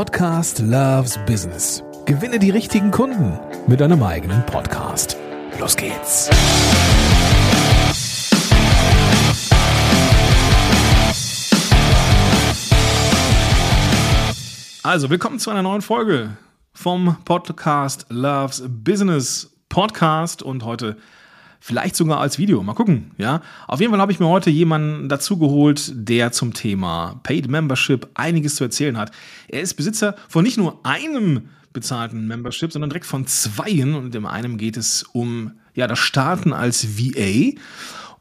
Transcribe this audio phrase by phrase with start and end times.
[0.00, 1.84] Podcast Loves Business.
[2.06, 5.18] Gewinne die richtigen Kunden mit deinem eigenen Podcast.
[5.58, 6.30] Los geht's.
[14.82, 16.34] Also, willkommen zu einer neuen Folge
[16.72, 20.96] vom Podcast Loves Business Podcast und heute
[21.60, 22.62] vielleicht sogar als Video.
[22.62, 23.42] Mal gucken, ja.
[23.68, 28.08] Auf jeden Fall habe ich mir heute jemanden dazu geholt, der zum Thema Paid Membership
[28.14, 29.12] einiges zu erzählen hat.
[29.48, 34.26] Er ist Besitzer von nicht nur einem bezahlten Membership, sondern direkt von zweien und in
[34.26, 37.52] einem geht es um ja, das Starten als VA.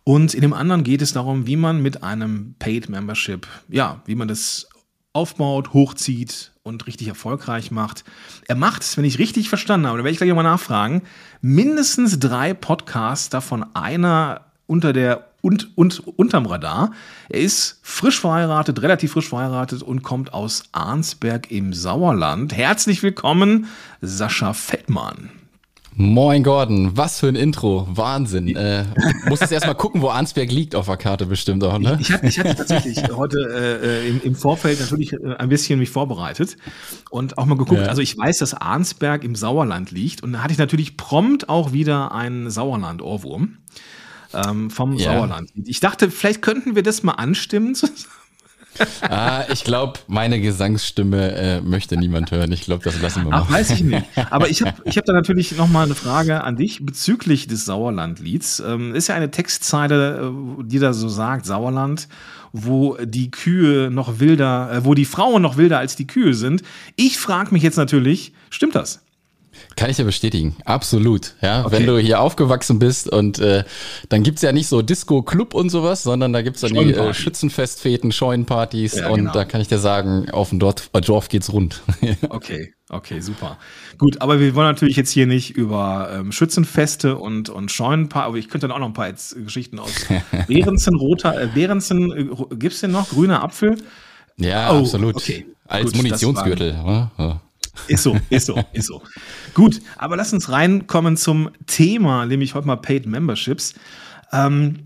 [0.03, 4.15] Und in dem anderen geht es darum, wie man mit einem Paid Membership, ja, wie
[4.15, 4.67] man das
[5.13, 8.05] aufbaut, hochzieht und richtig erfolgreich macht.
[8.47, 11.01] Er macht, wenn ich richtig verstanden habe, da werde ich gleich mal nachfragen,
[11.41, 16.91] mindestens drei Podcasts, davon einer unter der und, und unterm Radar.
[17.29, 22.55] Er ist frisch verheiratet, relativ frisch verheiratet und kommt aus Arnsberg im Sauerland.
[22.55, 23.67] Herzlich willkommen,
[24.01, 25.38] Sascha Fettmann.
[26.01, 28.55] Moin Gordon, was für ein Intro, Wahnsinn.
[28.55, 28.85] Äh,
[29.27, 31.97] muss jetzt erstmal gucken, wo Arnsberg liegt auf der Karte bestimmt auch, ne?
[31.99, 35.77] Ich, ich, hatte, ich hatte tatsächlich heute äh, im, im, Vorfeld natürlich äh, ein bisschen
[35.77, 36.55] mich vorbereitet
[37.09, 37.87] und auch mal geguckt, ja.
[37.87, 41.73] also ich weiß, dass Arnsberg im Sauerland liegt und da hatte ich natürlich prompt auch
[41.73, 43.57] wieder einen Sauerland-Ohrwurm
[44.33, 45.11] ähm, vom ja.
[45.11, 45.51] Sauerland.
[45.65, 47.75] Ich dachte, vielleicht könnten wir das mal anstimmen
[49.01, 52.51] ah, ich glaube, meine Gesangsstimme äh, möchte niemand hören.
[52.51, 53.45] Ich glaube, das lassen wir mal.
[53.45, 54.05] Ach, weiß ich nicht.
[54.29, 57.65] Aber ich habe ich hab da natürlich noch mal eine Frage an dich bezüglich des
[57.65, 58.61] Sauerlandlieds.
[58.65, 62.07] Ähm, ist ja eine Textzeile, äh, die da so sagt, Sauerland,
[62.51, 66.63] wo die Kühe noch wilder, äh, wo die Frauen noch wilder als die Kühe sind.
[66.95, 69.01] Ich frage mich jetzt natürlich, stimmt das?
[69.75, 71.35] Kann ich ja bestätigen, absolut.
[71.41, 71.71] Ja, okay.
[71.71, 73.63] wenn du hier aufgewachsen bist und äh,
[74.09, 78.11] dann gibt's ja nicht so Disco-Club und sowas, sondern da gibt's dann die äh, Schützenfestfeten,
[78.11, 79.31] Scheunenpartys ja, und genau.
[79.31, 81.81] da kann ich dir sagen, auf dem Dorf, äh, Dorf geht's rund.
[82.29, 83.57] okay, okay, super.
[83.97, 88.37] Gut, aber wir wollen natürlich jetzt hier nicht über ähm, Schützenfeste und, und Scheunenpartys, aber
[88.37, 89.91] ich könnte dann auch noch ein paar jetzt Geschichten aus
[90.47, 93.77] Behrensen, roter, äh, Behrensen, äh, gibt's denn noch grüner Apfel?
[94.37, 95.15] Ja, oh, absolut.
[95.15, 95.45] Okay.
[95.67, 96.73] Als Gut, Munitionsgürtel.
[96.73, 97.41] Ja.
[97.87, 99.01] Ist so, ist so, ist so.
[99.53, 103.73] Gut, aber lass uns reinkommen zum Thema, nämlich heute mal Paid Memberships.
[104.31, 104.79] Ähm,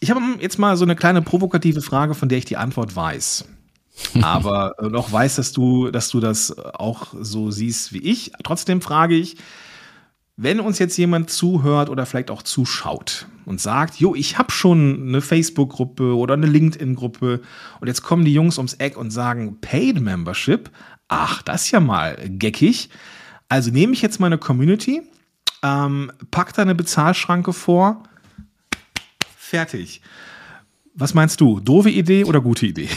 [0.00, 3.44] ich habe jetzt mal so eine kleine provokative Frage, von der ich die Antwort weiß.
[4.22, 8.32] aber noch weiß, dass du, dass du das auch so siehst wie ich.
[8.44, 9.36] Trotzdem frage ich,
[10.36, 15.08] wenn uns jetzt jemand zuhört oder vielleicht auch zuschaut und sagt, jo, ich habe schon
[15.08, 17.40] eine Facebook-Gruppe oder eine LinkedIn-Gruppe
[17.80, 20.70] und jetzt kommen die Jungs ums Eck und sagen Paid Membership,
[21.08, 22.90] ach, das ist ja mal geckig.
[23.48, 25.02] Also nehme ich jetzt meine Community,
[25.62, 28.02] ähm, pack da eine Bezahlschranke vor,
[29.36, 30.00] fertig.
[30.94, 31.60] Was meinst du?
[31.60, 32.88] Doofe Idee oder gute Idee?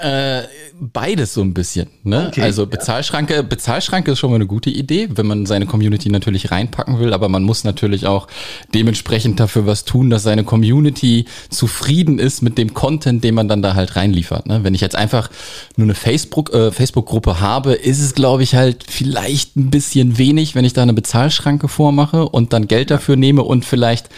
[0.00, 0.42] Äh,
[0.80, 1.88] beides so ein bisschen.
[2.02, 2.28] Ne?
[2.28, 3.42] Okay, also Bezahlschranke, ja.
[3.42, 7.28] Bezahlschranke ist schon mal eine gute Idee, wenn man seine Community natürlich reinpacken will, aber
[7.28, 8.28] man muss natürlich auch
[8.74, 13.62] dementsprechend dafür was tun, dass seine Community zufrieden ist mit dem Content, den man dann
[13.62, 14.46] da halt reinliefert.
[14.46, 14.64] Ne?
[14.64, 15.30] Wenn ich jetzt einfach
[15.76, 20.54] nur eine Facebook, äh, Facebook-Gruppe habe, ist es, glaube ich, halt vielleicht ein bisschen wenig,
[20.54, 24.08] wenn ich da eine Bezahlschranke vormache und dann Geld dafür nehme und vielleicht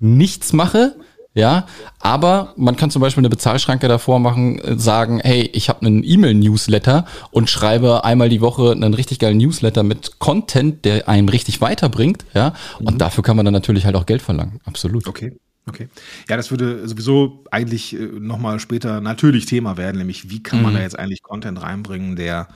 [0.00, 0.94] nichts mache
[1.34, 1.66] ja,
[1.98, 6.04] aber man kann zum Beispiel eine Bezahlschranke davor machen, äh, sagen, hey, ich habe einen
[6.04, 11.60] E-Mail-Newsletter und schreibe einmal die Woche einen richtig geilen Newsletter mit Content, der einem richtig
[11.60, 12.54] weiterbringt, ja.
[12.78, 12.86] Mhm.
[12.86, 14.60] Und dafür kann man dann natürlich halt auch Geld verlangen.
[14.64, 15.08] Absolut.
[15.08, 15.36] Okay.
[15.66, 15.88] Okay.
[16.28, 20.72] Ja, das würde sowieso eigentlich äh, nochmal später natürlich Thema werden, nämlich wie kann man
[20.72, 20.76] mhm.
[20.76, 22.48] da jetzt eigentlich Content reinbringen, der,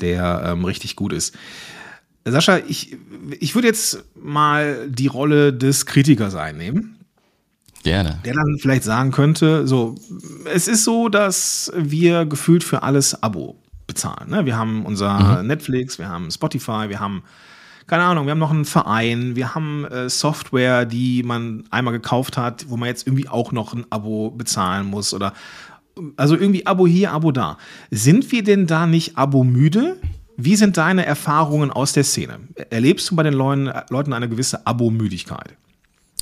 [0.00, 1.36] der ähm, richtig gut ist.
[2.24, 2.96] Sascha, ich,
[3.38, 6.97] ich würde jetzt mal die Rolle des Kritikers einnehmen.
[7.88, 8.18] Gerne.
[8.24, 9.94] Der dann vielleicht sagen könnte, so,
[10.52, 13.56] es ist so, dass wir gefühlt für alles Abo
[13.86, 14.30] bezahlen.
[14.30, 14.44] Ne?
[14.46, 15.46] Wir haben unser mhm.
[15.46, 17.22] Netflix, wir haben Spotify, wir haben,
[17.86, 22.36] keine Ahnung, wir haben noch einen Verein, wir haben äh, Software, die man einmal gekauft
[22.36, 25.32] hat, wo man jetzt irgendwie auch noch ein Abo bezahlen muss oder
[26.16, 27.58] also irgendwie Abo hier, Abo da.
[27.90, 29.96] Sind wir denn da nicht Abo müde?
[30.40, 32.38] Wie sind deine Erfahrungen aus der Szene?
[32.70, 35.56] Erlebst du bei den Leuten, Leuten eine gewisse Abo-Müdigkeit?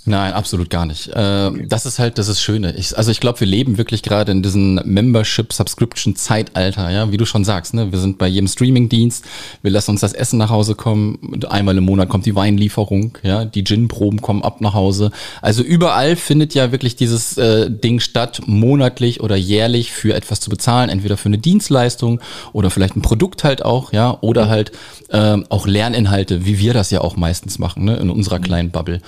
[0.08, 1.08] Nein, absolut gar nicht.
[1.08, 1.66] Äh, okay.
[1.68, 2.76] Das ist halt das ist Schöne.
[2.76, 7.44] Ich, also ich glaube, wir leben wirklich gerade in diesem Membership-Subscription-Zeitalter, ja, wie du schon
[7.44, 7.74] sagst.
[7.74, 7.90] Ne?
[7.90, 9.24] Wir sind bei jedem Streaming-Dienst,
[9.62, 13.44] wir lassen uns das Essen nach Hause kommen, einmal im Monat kommt die Weinlieferung, ja,
[13.44, 15.10] die Gin-Proben kommen ab nach Hause.
[15.42, 20.50] Also überall findet ja wirklich dieses äh, Ding statt, monatlich oder jährlich für etwas zu
[20.50, 22.20] bezahlen, entweder für eine Dienstleistung
[22.52, 24.70] oder vielleicht ein Produkt halt auch, ja, oder halt
[25.08, 29.00] äh, auch Lerninhalte, wie wir das ja auch meistens machen, ne, in unserer kleinen Bubble.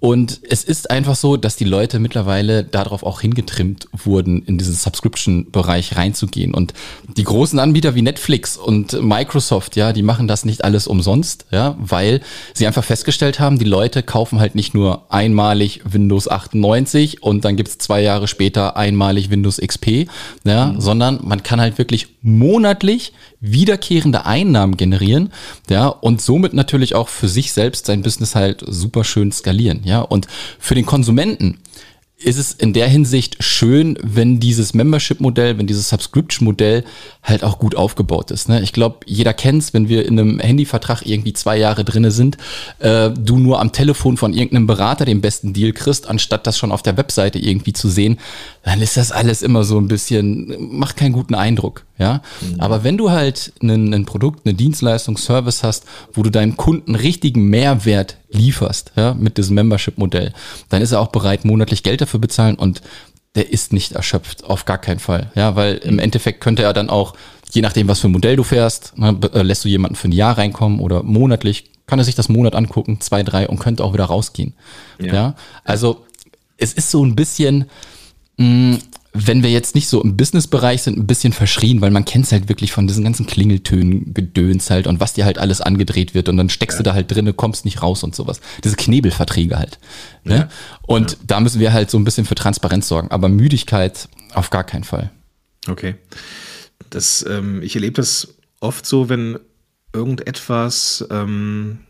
[0.00, 4.74] Und es ist einfach so, dass die Leute mittlerweile darauf auch hingetrimmt wurden, in diesen
[4.74, 6.54] Subscription-Bereich reinzugehen.
[6.54, 6.72] Und
[7.16, 11.76] die großen Anbieter wie Netflix und Microsoft, ja, die machen das nicht alles umsonst, ja,
[11.80, 12.20] weil
[12.54, 17.56] sie einfach festgestellt haben, die Leute kaufen halt nicht nur einmalig Windows 98 und dann
[17.56, 20.08] gibt's zwei Jahre später einmalig Windows XP,
[20.44, 20.80] ja, mhm.
[20.80, 25.32] sondern man kann halt wirklich monatlich wiederkehrende Einnahmen generieren,
[25.70, 30.00] ja, und somit natürlich auch für sich selbst sein Business halt super schön skalieren, ja,
[30.00, 31.58] und für den Konsumenten
[32.20, 36.84] ist es in der Hinsicht schön, wenn dieses Membership-Modell, wenn dieses Subscription-Modell
[37.22, 38.48] halt auch gut aufgebaut ist.
[38.48, 38.60] Ne?
[38.60, 42.36] Ich glaube, jeder kennt's, wenn wir in einem Handyvertrag irgendwie zwei Jahre drinne sind,
[42.80, 46.72] äh, du nur am Telefon von irgendeinem Berater den besten Deal kriegst, anstatt das schon
[46.72, 48.18] auf der Webseite irgendwie zu sehen,
[48.64, 51.84] dann ist das alles immer so ein bisschen, macht keinen guten Eindruck.
[51.98, 52.60] Ja, mhm.
[52.60, 57.44] aber wenn du halt ein Produkt, eine Dienstleistung, Service hast, wo du deinem Kunden richtigen
[57.48, 60.32] Mehrwert lieferst, ja, mit diesem Membership-Modell,
[60.68, 62.82] dann ist er auch bereit, monatlich Geld dafür bezahlen und
[63.34, 65.30] der ist nicht erschöpft, auf gar keinen Fall.
[65.34, 66.00] Ja, weil im mhm.
[66.00, 67.14] Endeffekt könnte er dann auch,
[67.52, 70.12] je nachdem, was für ein Modell du fährst, ne, äh, lässt du jemanden für ein
[70.12, 73.92] Jahr reinkommen oder monatlich, kann er sich das Monat angucken, zwei, drei und könnte auch
[73.92, 74.54] wieder rausgehen.
[75.00, 75.34] Ja, ja?
[75.64, 76.04] also
[76.58, 77.66] es ist so ein bisschen,
[78.36, 78.78] mh, mm,
[79.12, 82.32] wenn wir jetzt nicht so im Business-Bereich sind, ein bisschen verschrien, weil man kennt es
[82.32, 86.28] halt wirklich von diesen ganzen Klingeltönen, Gedöns halt und was dir halt alles angedreht wird
[86.28, 86.82] und dann steckst ja.
[86.82, 88.40] du da halt drinne, kommst nicht raus und sowas.
[88.64, 89.78] Diese Knebelverträge halt.
[90.24, 90.36] Ne?
[90.36, 90.48] Ja.
[90.82, 91.16] Und ja.
[91.26, 94.84] da müssen wir halt so ein bisschen für Transparenz sorgen, aber Müdigkeit auf gar keinen
[94.84, 95.10] Fall.
[95.66, 95.94] Okay.
[96.90, 99.38] Das, ähm, ich erlebe das oft so, wenn
[99.92, 101.80] irgendetwas ähm,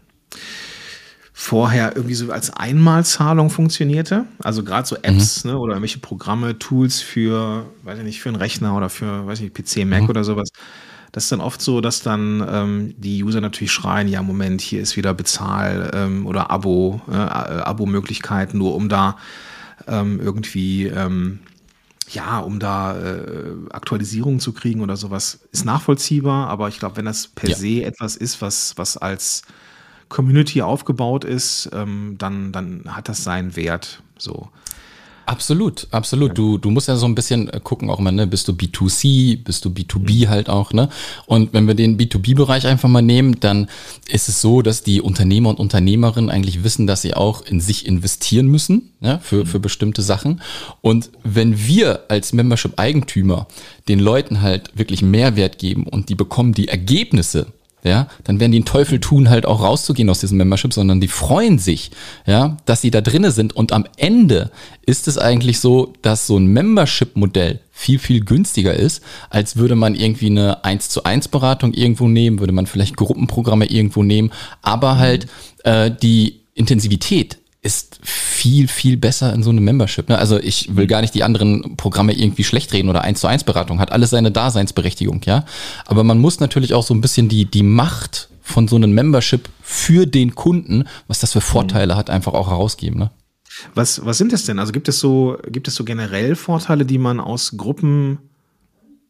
[1.49, 4.27] vorher irgendwie so als Einmalzahlung funktionierte.
[4.39, 5.53] Also gerade so Apps mhm.
[5.53, 9.41] ne, oder irgendwelche Programme, Tools für, weiß ich nicht, für einen Rechner oder für, weiß
[9.41, 10.11] ich nicht, PC, Mac mhm.
[10.11, 10.50] oder sowas.
[11.11, 14.83] Das ist dann oft so, dass dann ähm, die User natürlich schreien, ja, Moment, hier
[14.83, 19.17] ist wieder Bezahl- ähm, oder Abo, äh, Abo-Möglichkeit, nur um da
[19.87, 21.39] ähm, irgendwie, ähm,
[22.11, 25.49] ja, um da äh, Aktualisierungen zu kriegen oder sowas.
[25.50, 27.56] Ist nachvollziehbar, aber ich glaube, wenn das per ja.
[27.56, 29.45] se etwas ist, was, was als
[30.09, 34.03] Community aufgebaut ist, ähm, dann, dann hat das seinen Wert.
[34.17, 34.49] So.
[35.29, 36.39] Absolut, absolut.
[36.39, 39.45] Du, du musst ja so ein bisschen äh, gucken, auch mal, ne, bist du B2C,
[39.45, 40.31] bist du B2B mhm.
[40.31, 40.89] halt auch, ne?
[41.27, 43.69] Und wenn wir den B2B-Bereich einfach mal nehmen, dann
[44.09, 47.85] ist es so, dass die Unternehmer und Unternehmerinnen eigentlich wissen, dass sie auch in sich
[47.85, 50.41] investieren müssen, ne, für, für bestimmte Sachen.
[50.81, 53.49] Und wenn wir als Membership-Eigentümer
[53.87, 57.49] den Leuten halt wirklich Mehrwert geben und die bekommen die Ergebnisse
[57.88, 61.08] ja, dann werden die einen Teufel tun, halt auch rauszugehen aus diesem Membership, sondern die
[61.08, 61.90] freuen sich,
[62.26, 63.56] ja, dass sie da drinnen sind.
[63.56, 64.50] Und am Ende
[64.87, 69.94] ist es eigentlich so, dass so ein Membership-Modell viel, viel günstiger ist, als würde man
[69.94, 74.32] irgendwie eine 1 zu 1 Beratung irgendwo nehmen, würde man vielleicht Gruppenprogramme irgendwo nehmen,
[74.62, 75.26] aber halt
[75.64, 77.38] äh, die Intensivität
[77.69, 80.09] ist viel, viel besser in so einem Membership.
[80.09, 80.17] Ne?
[80.17, 83.44] Also ich will gar nicht die anderen Programme irgendwie schlecht reden oder eins zu eins
[83.44, 85.44] Beratung, hat alles seine Daseinsberechtigung, ja.
[85.85, 89.50] Aber man muss natürlich auch so ein bisschen die, die Macht von so einem Membership
[89.62, 93.11] für den Kunden, was das für Vorteile hat, einfach auch herausgeben, ne?
[93.75, 94.59] Was, was sind das denn?
[94.59, 98.19] Also gibt es so, gibt es so generell Vorteile, die man aus Gruppen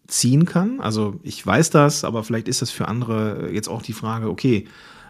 [0.09, 0.81] ziehen kann?
[0.81, 4.67] Also ich weiß das, aber vielleicht ist das für andere jetzt auch die Frage, okay,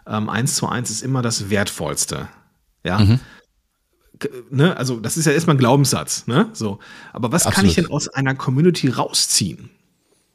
[0.06, 2.28] ähm, eins zu eins ist immer das Wertvollste.
[2.84, 2.98] Ja.
[2.98, 3.20] Mhm.
[4.50, 6.48] Ne, also das ist ja erstmal ein Glaubenssatz, ne?
[6.52, 6.78] So.
[7.12, 7.54] Aber was Absolut.
[7.54, 9.70] kann ich denn aus einer Community rausziehen?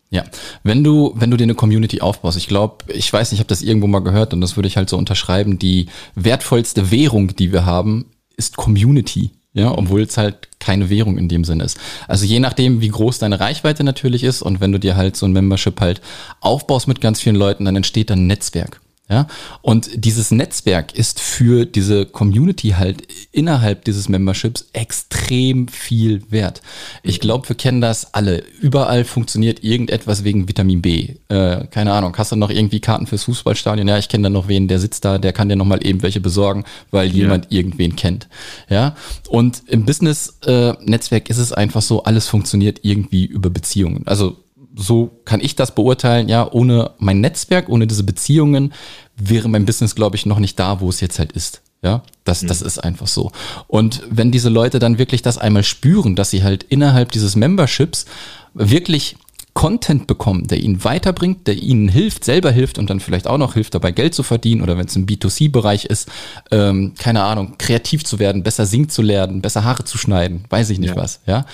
[0.10, 0.24] Ja,
[0.62, 3.50] wenn du, wenn du dir eine Community aufbaust, ich glaube, ich weiß nicht, ich habe
[3.50, 7.52] das irgendwo mal gehört und das würde ich halt so unterschreiben, die wertvollste Währung, die
[7.52, 8.06] wir haben,
[8.38, 9.32] ist Community.
[9.56, 11.80] Ja, obwohl es halt keine Währung in dem Sinne ist.
[12.08, 15.28] Also je nachdem, wie groß deine Reichweite natürlich ist und wenn du dir halt so
[15.28, 16.02] ein Membership halt
[16.42, 18.82] aufbaust mit ganz vielen Leuten, dann entsteht dann ein Netzwerk.
[19.14, 19.28] Ja,
[19.62, 26.64] und dieses Netzwerk ist für diese Community halt innerhalb dieses Memberships extrem viel wert.
[27.04, 28.44] Ich glaube, wir kennen das alle.
[28.60, 31.10] Überall funktioniert irgendetwas wegen Vitamin B.
[31.30, 33.88] Äh, keine Ahnung, hast du noch irgendwie Karten fürs Fußballstadion?
[33.88, 36.20] Ja, ich kenne da noch wen, der sitzt da, der kann dir nochmal eben welche
[36.20, 37.14] besorgen, weil ja.
[37.14, 38.28] jemand irgendwen kennt.
[38.68, 38.96] Ja,
[39.30, 44.08] und im Business-Netzwerk äh, ist es einfach so, alles funktioniert irgendwie über Beziehungen.
[44.08, 44.38] Also
[44.76, 48.74] so kann ich das beurteilen, ja, ohne mein Netzwerk, ohne diese Beziehungen
[49.18, 51.62] wäre mein Business, glaube ich, noch nicht da, wo es jetzt halt ist.
[51.82, 52.48] Ja, das, mhm.
[52.48, 53.32] das ist einfach so.
[53.68, 58.06] Und wenn diese Leute dann wirklich das einmal spüren, dass sie halt innerhalb dieses Memberships
[58.54, 59.18] wirklich
[59.54, 63.54] Content bekommen, der ihnen weiterbringt, der ihnen hilft, selber hilft und dann vielleicht auch noch
[63.54, 66.10] hilft, dabei Geld zu verdienen oder wenn es im B2C-Bereich ist,
[66.52, 70.72] ähm, keine Ahnung, kreativ zu werden, besser singen zu lernen, besser Haare zu schneiden, weiß
[70.72, 70.96] ich nicht ja.
[70.96, 71.46] was, ja,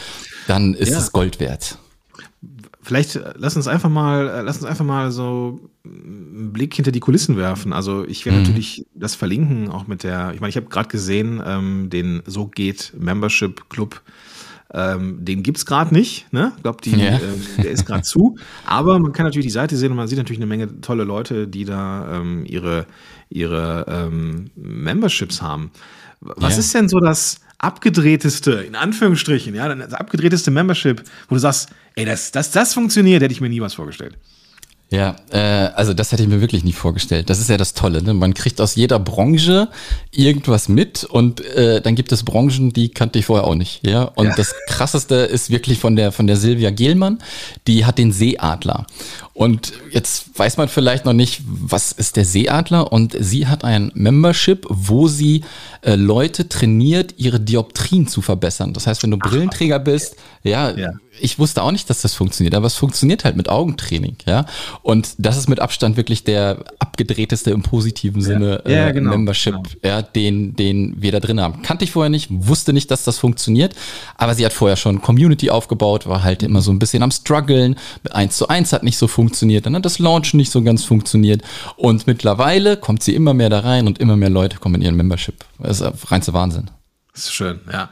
[0.48, 1.00] dann ist ja.
[1.00, 1.78] es Gold wert.
[2.90, 6.92] Vielleicht äh, lass uns einfach mal, äh, lass uns einfach mal so einen Blick hinter
[6.92, 7.72] die Kulissen werfen.
[7.72, 8.46] Also ich werde mhm.
[8.46, 12.48] natürlich das verlinken, auch mit der, ich meine, ich habe gerade gesehen, ähm, den So
[12.48, 14.02] geht Membership Club.
[14.74, 16.52] Ähm, den gibt's gerade nicht, ne?
[16.58, 17.18] Ich glaube, ja.
[17.18, 18.38] äh, der ist gerade zu.
[18.66, 21.48] Aber man kann natürlich die Seite sehen und man sieht natürlich eine Menge tolle Leute,
[21.48, 22.88] die da ähm, ihre,
[23.30, 25.70] ihre ähm, Memberships haben.
[26.22, 26.60] Was ja.
[26.62, 32.06] ist denn so das abgedrehteste, in Anführungsstrichen, ja, das abgedrehteste Membership, wo du sagst, ey,
[32.06, 34.18] das, das, das funktioniert, hätte ich mir nie was vorgestellt.
[34.92, 37.30] Ja, äh, also das hätte ich mir wirklich nie vorgestellt.
[37.30, 38.02] Das ist ja das Tolle.
[38.02, 38.16] Ne?
[38.16, 39.70] Man kriegt aus jeder Branche
[40.10, 43.86] irgendwas mit und äh, dann gibt es Branchen, die kannte ich vorher auch nicht.
[43.86, 44.36] Ja, und ja.
[44.36, 47.20] das Krasseste ist wirklich von der von der Silvia Gehlmann.
[47.68, 48.88] Die hat den Seeadler
[49.34, 53.92] und jetzt weiß man vielleicht noch nicht, was ist der Seeadler und sie hat ein
[53.94, 55.44] Membership, wo sie
[55.82, 58.74] äh, Leute trainiert, ihre Dioptrien zu verbessern.
[58.74, 62.56] Das heißt, wenn du Brillenträger bist, ja, ja, ich wusste auch nicht, dass das funktioniert,
[62.56, 64.46] aber es funktioniert halt mit Augentraining, ja.
[64.82, 68.72] Und das ist mit Abstand wirklich der abgedrehteste im positiven Sinne ja.
[68.72, 69.12] Ja, äh, genau.
[69.12, 69.66] Membership, genau.
[69.84, 71.62] ja, den, den wir da drin haben.
[71.62, 73.76] Kannte ich vorher nicht, wusste nicht, dass das funktioniert,
[74.18, 77.76] aber sie hat vorher schon Community aufgebaut, war halt immer so ein bisschen am struggeln.
[78.04, 80.84] Mit 1 zu 1 hat nicht so funktioniert, dann hat das Launch nicht so ganz
[80.84, 81.42] funktioniert.
[81.76, 84.96] Und mittlerweile kommt sie immer mehr da rein und immer mehr Leute kommen in ihren
[84.96, 85.46] Membership.
[85.60, 86.70] Das ist reinster Wahnsinn.
[87.14, 87.90] Das ist schön, ja.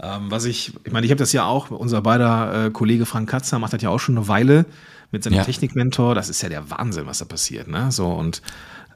[0.00, 3.28] Ähm, was ich, ich meine, ich habe das ja auch, unser beider äh, Kollege Frank
[3.28, 4.66] Katzer macht das ja auch schon eine Weile
[5.10, 5.44] mit seinem ja.
[5.44, 6.14] Technikmentor.
[6.14, 7.92] Das ist ja der Wahnsinn, was da passiert, ne?
[7.92, 8.42] So und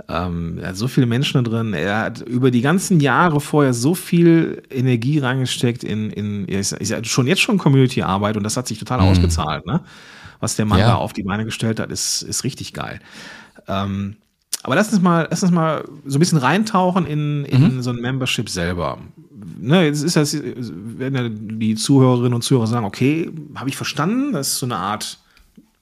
[0.09, 1.73] ähm, er hat so viele Menschen da drin.
[1.73, 7.07] Er hat über die ganzen Jahre vorher so viel Energie reingesteckt in, in ich sag,
[7.07, 9.09] schon jetzt schon Community-Arbeit und das hat sich total mhm.
[9.09, 9.81] ausgezahlt, ne?
[10.39, 10.89] Was der Mann ja.
[10.89, 13.01] da auf die Beine gestellt hat, ist, ist richtig geil.
[13.69, 14.17] Ähm,
[14.67, 17.83] aber lass uns mal, lass uns mal so ein bisschen reintauchen in, in mhm.
[17.83, 18.99] so ein Membership selber
[19.59, 24.33] ne, jetzt ist das, werden ja die Zuhörerinnen und Zuhörer sagen, okay, habe ich verstanden,
[24.33, 25.19] das ist so eine Art,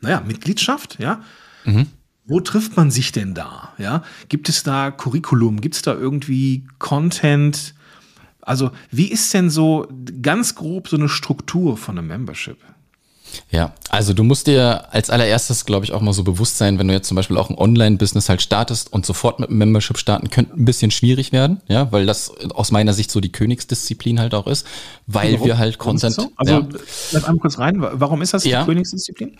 [0.01, 1.23] naja, Mitgliedschaft, ja.
[1.65, 1.87] Mhm.
[2.27, 3.75] Wo trifft man sich denn da?
[3.77, 5.61] Ja, gibt es da Curriculum?
[5.61, 7.75] Gibt es da irgendwie Content?
[8.41, 9.87] Also, wie ist denn so
[10.23, 12.57] ganz grob so eine Struktur von einem Membership?
[13.51, 16.89] Ja, also du musst dir als allererstes, glaube ich, auch mal so bewusst sein, wenn
[16.89, 20.31] du jetzt zum Beispiel auch ein Online-Business halt startest und sofort mit einem Membership starten,
[20.31, 24.35] könnte ein bisschen schwierig werden, ja, weil das aus meiner Sicht so die Königsdisziplin halt
[24.35, 24.67] auch ist,
[25.07, 25.47] weil warum?
[25.47, 26.15] wir halt Content.
[26.15, 26.33] So?
[26.37, 26.69] Also, ja.
[27.13, 28.65] lass einmal kurz rein, warum ist das die ja.
[28.65, 29.37] Königsdisziplin?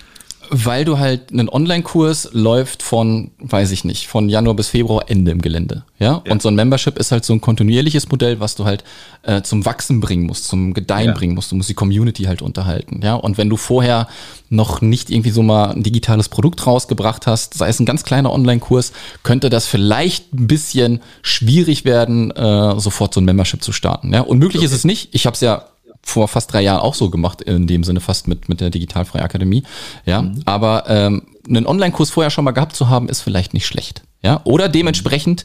[0.51, 5.31] Weil du halt einen Online-Kurs läuft von, weiß ich nicht, von Januar bis Februar Ende
[5.31, 5.85] im Gelände.
[5.99, 6.23] Ja?
[6.25, 6.33] ja?
[6.33, 8.85] Und so ein Membership ist halt so ein kontinuierliches Modell, was du halt
[9.23, 11.13] äh, zum Wachsen bringen musst, zum Gedeihen ja.
[11.15, 11.53] bringen musst.
[11.53, 13.01] Du musst die Community halt unterhalten.
[13.03, 13.15] Ja?
[13.15, 14.09] Und wenn du vorher
[14.51, 18.33] noch nicht irgendwie so mal ein digitales Produkt rausgebracht hast, sei es ein ganz kleiner
[18.33, 24.13] Online-Kurs, könnte das vielleicht ein bisschen schwierig werden, äh, sofort so ein Membership zu starten.
[24.13, 24.21] Ja?
[24.21, 24.67] Unmöglich okay.
[24.67, 25.09] ist es nicht.
[25.13, 25.67] Ich habe es ja
[26.05, 29.23] vor fast drei Jahren auch so gemacht, in dem Sinne fast mit, mit der Digitalfreie
[29.23, 29.65] Akademie.
[30.05, 30.43] Ja, mhm.
[30.45, 34.03] aber ähm, einen Online-Kurs vorher schon mal gehabt zu haben, ist vielleicht nicht schlecht.
[34.23, 35.45] Ja, oder dementsprechend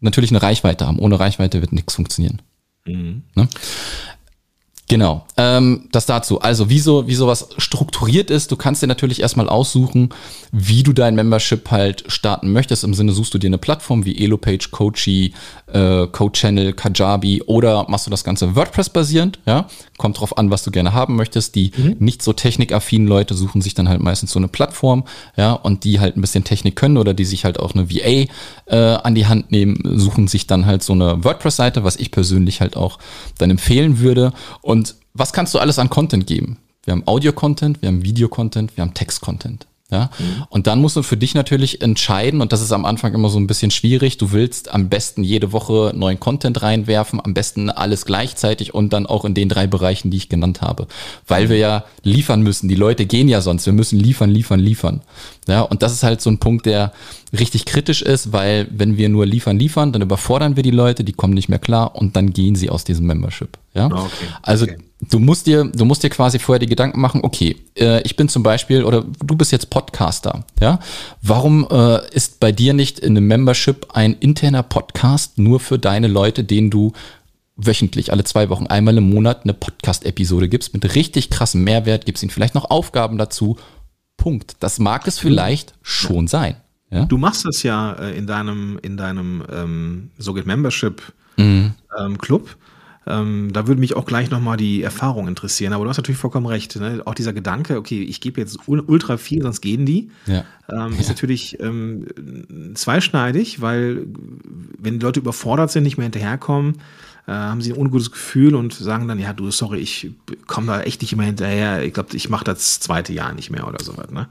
[0.00, 0.98] natürlich eine Reichweite haben.
[0.98, 2.42] Ohne Reichweite wird nichts funktionieren.
[2.86, 3.22] Mhm.
[3.34, 3.48] Ne?
[4.88, 6.40] Genau, ähm, das dazu.
[6.40, 10.10] Also wie, so, wie sowas strukturiert ist, du kannst dir natürlich erstmal aussuchen,
[10.52, 12.84] wie du dein Membership halt starten möchtest.
[12.84, 15.34] Im Sinne suchst du dir eine Plattform wie Elopage, Coachy,
[15.72, 19.40] äh, CodeChannel, Kajabi oder machst du das Ganze WordPress-basierend.
[19.44, 19.66] Ja?
[19.98, 21.56] Kommt drauf an, was du gerne haben möchtest.
[21.56, 21.96] Die mhm.
[21.98, 25.02] nicht so technikaffinen Leute suchen sich dann halt meistens so eine Plattform,
[25.36, 28.26] ja, und die halt ein bisschen Technik können oder die sich halt auch eine VA
[28.66, 32.60] äh, an die Hand nehmen, suchen sich dann halt so eine WordPress-Seite, was ich persönlich
[32.60, 32.98] halt auch
[33.38, 34.32] dann empfehlen würde.
[34.60, 36.58] Und und was kannst du alles an Content geben?
[36.84, 39.66] Wir haben Audio-Content, wir haben Video-Content, wir haben Text-Content.
[39.90, 40.10] Ja?
[40.18, 40.44] Mhm.
[40.50, 43.38] Und dann musst du für dich natürlich entscheiden, und das ist am Anfang immer so
[43.38, 48.04] ein bisschen schwierig, du willst am besten jede Woche neuen Content reinwerfen, am besten alles
[48.04, 50.88] gleichzeitig und dann auch in den drei Bereichen, die ich genannt habe.
[51.26, 52.68] Weil wir ja liefern müssen.
[52.68, 53.64] Die Leute gehen ja sonst.
[53.64, 55.00] Wir müssen liefern, liefern, liefern.
[55.48, 56.92] Ja, und das ist halt so ein Punkt, der
[57.32, 61.14] richtig kritisch ist, weil wenn wir nur liefern, liefern, dann überfordern wir die Leute, die
[61.14, 63.56] kommen nicht mehr klar und dann gehen sie aus diesem Membership.
[63.76, 64.26] Ja, ah, okay.
[64.42, 64.76] also okay
[65.10, 68.28] du musst dir, du musst dir quasi vorher die Gedanken machen, okay, äh, ich bin
[68.28, 70.78] zum Beispiel, oder du bist jetzt Podcaster, ja.
[71.22, 76.08] Warum äh, ist bei dir nicht in einem Membership ein interner Podcast nur für deine
[76.08, 76.92] Leute, denen du
[77.56, 82.22] wöchentlich, alle zwei Wochen, einmal im Monat eine Podcast-Episode gibst mit richtig krassem Mehrwert, gibst
[82.22, 83.56] ihnen vielleicht noch Aufgaben dazu.
[84.18, 84.56] Punkt.
[84.60, 86.56] Das mag es vielleicht schon sein.
[86.90, 87.06] Ja?
[87.06, 91.02] Du machst das ja äh, in deinem, in deinem ähm, so Membership
[91.36, 91.72] mhm.
[91.98, 92.56] ähm, Club.
[93.08, 95.72] Ähm, da würde mich auch gleich nochmal die Erfahrung interessieren.
[95.72, 96.74] Aber du hast natürlich vollkommen recht.
[96.76, 97.02] Ne?
[97.04, 100.44] Auch dieser Gedanke, okay, ich gebe jetzt ultra viel, sonst gehen die, ja.
[100.68, 101.08] Ähm, ist ja.
[101.10, 102.06] natürlich ähm,
[102.74, 104.06] zweischneidig, weil
[104.78, 106.78] wenn die Leute überfordert sind, nicht mehr hinterherkommen,
[107.28, 110.10] äh, haben sie ein ungutes Gefühl und sagen dann, ja, du, sorry, ich
[110.46, 111.84] komme da echt nicht immer hinterher.
[111.84, 114.10] Ich glaube, ich mache das zweite Jahr nicht mehr oder sowas.
[114.10, 114.26] Ne?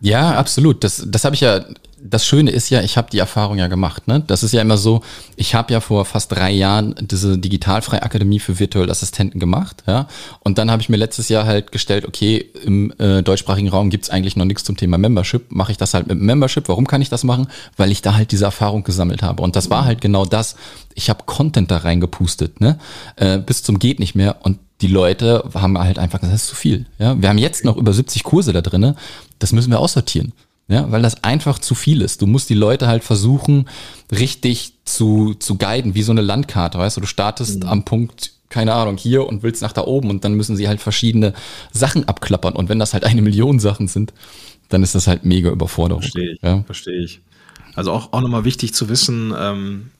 [0.00, 0.84] Ja, absolut.
[0.84, 1.64] Das, das habe ich ja
[2.02, 4.06] das Schöne ist ja, ich habe die Erfahrung ja gemacht.
[4.08, 4.22] Ne?
[4.26, 5.02] Das ist ja immer so,
[5.36, 9.82] ich habe ja vor fast drei Jahren diese Digitalfreie Akademie für virtuelle Assistenten gemacht.
[9.86, 10.06] Ja?
[10.40, 14.10] Und dann habe ich mir letztes Jahr halt gestellt, okay, im äh, deutschsprachigen Raum gibt's
[14.10, 15.50] eigentlich noch nichts zum Thema Membership.
[15.50, 16.68] Mache ich das halt mit Membership.
[16.68, 17.48] Warum kann ich das machen?
[17.76, 19.42] Weil ich da halt diese Erfahrung gesammelt habe.
[19.42, 20.56] Und das war halt genau das.
[20.94, 22.78] Ich habe Content da reingepustet, ne?
[23.16, 24.36] Äh, bis zum geht nicht mehr.
[24.42, 26.86] Und die Leute haben halt einfach gesagt, das ist zu viel.
[26.98, 27.20] Ja?
[27.20, 28.96] Wir haben jetzt noch über 70 Kurse da drinne.
[29.38, 30.32] Das müssen wir aussortieren.
[30.70, 32.20] Ja, weil das einfach zu viel ist.
[32.20, 33.70] Du musst die Leute halt versuchen,
[34.12, 37.68] richtig zu, zu guiden, wie so eine Landkarte, weißt du, du startest mhm.
[37.70, 40.80] am Punkt, keine Ahnung, hier und willst nach da oben und dann müssen sie halt
[40.82, 41.32] verschiedene
[41.72, 42.54] Sachen abklappern.
[42.54, 44.12] Und wenn das halt eine Million Sachen sind,
[44.68, 46.02] dann ist das halt mega Überforderung.
[46.02, 46.62] Verstehe ich, ja?
[46.64, 47.20] verstehe ich.
[47.74, 49.90] Also auch, auch nochmal wichtig zu wissen, ähm,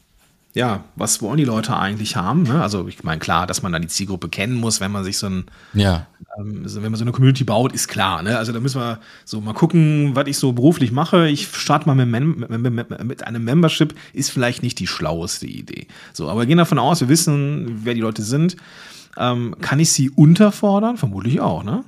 [0.55, 2.43] ja, was wollen die Leute eigentlich haben?
[2.45, 2.63] Ne?
[2.63, 5.27] Also ich meine, klar, dass man dann die Zielgruppe kennen muss, wenn man sich so
[5.27, 6.07] ein, ja.
[6.39, 8.23] ähm, wenn man so eine Community baut, ist klar.
[8.23, 8.39] Ne?
[8.39, 11.29] Also da müssen wir so mal gucken, was ich so beruflich mache.
[11.29, 15.87] Ich starte mal mit, Mem mit, mit einem Membership, ist vielleicht nicht die schlaueste Idee.
[16.13, 18.57] So, aber wir gehen davon aus, wir wissen, wer die Leute sind.
[19.19, 20.97] Ähm, kann ich sie unterfordern?
[20.97, 21.85] Vermutlich auch, ne?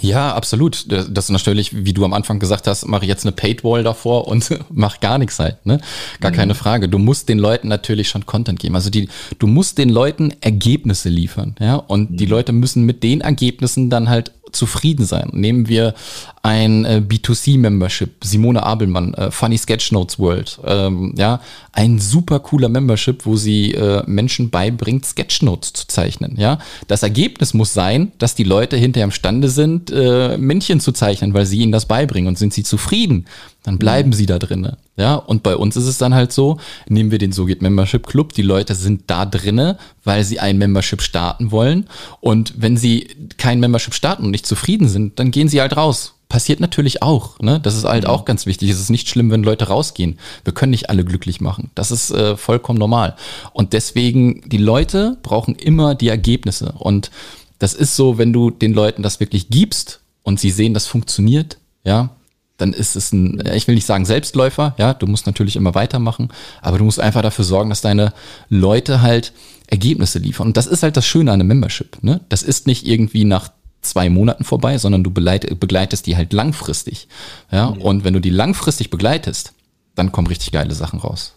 [0.00, 0.90] Ja, absolut.
[0.90, 4.28] Das ist natürlich, wie du am Anfang gesagt hast, mache ich jetzt eine Paidwall davor
[4.28, 5.80] und mach gar nichts halt, ne?
[6.20, 6.36] Gar mhm.
[6.36, 6.88] keine Frage.
[6.88, 8.74] Du musst den Leuten natürlich schon Content geben.
[8.74, 11.76] Also die, du musst den Leuten Ergebnisse liefern, ja?
[11.76, 12.16] Und mhm.
[12.16, 15.30] die Leute müssen mit den Ergebnissen dann halt zufrieden sein.
[15.32, 15.94] Nehmen wir
[16.42, 21.40] ein äh, B2C-Membership, Simone Abelmann, äh, Funny Sketchnotes World, ähm, ja,
[21.72, 26.58] ein super cooler Membership, wo sie äh, Menschen beibringt, Sketchnotes zu zeichnen, ja.
[26.86, 31.46] Das Ergebnis muss sein, dass die Leute hinterher imstande sind, äh, Männchen zu zeichnen, weil
[31.46, 33.26] sie ihnen das beibringen und sind sie zufrieden,
[33.68, 34.78] dann bleiben sie da drinnen.
[34.96, 36.56] Ja, und bei uns ist es dann halt so,
[36.88, 40.56] nehmen wir den So geht Membership Club, die Leute sind da drinne, weil sie ein
[40.56, 41.86] Membership starten wollen.
[42.20, 46.14] Und wenn sie kein Membership starten und nicht zufrieden sind, dann gehen sie halt raus.
[46.30, 47.60] Passiert natürlich auch, ne?
[47.62, 48.10] Das ist halt mhm.
[48.10, 48.70] auch ganz wichtig.
[48.70, 50.18] Es ist nicht schlimm, wenn Leute rausgehen.
[50.44, 51.70] Wir können nicht alle glücklich machen.
[51.74, 53.16] Das ist äh, vollkommen normal.
[53.52, 56.72] Und deswegen, die Leute brauchen immer die Ergebnisse.
[56.78, 57.10] Und
[57.58, 61.58] das ist so, wenn du den Leuten das wirklich gibst und sie sehen, das funktioniert,
[61.84, 62.10] ja,
[62.58, 66.28] dann ist es ein, ich will nicht sagen Selbstläufer, ja, du musst natürlich immer weitermachen,
[66.60, 68.12] aber du musst einfach dafür sorgen, dass deine
[68.50, 69.32] Leute halt
[69.68, 70.48] Ergebnisse liefern.
[70.48, 72.20] Und das ist halt das Schöne an einem Membership, ne?
[72.28, 77.08] Das ist nicht irgendwie nach zwei Monaten vorbei, sondern du begleitest die halt langfristig,
[77.50, 77.70] ja.
[77.70, 77.80] Mhm.
[77.80, 79.52] Und wenn du die langfristig begleitest,
[79.94, 81.34] dann kommen richtig geile Sachen raus.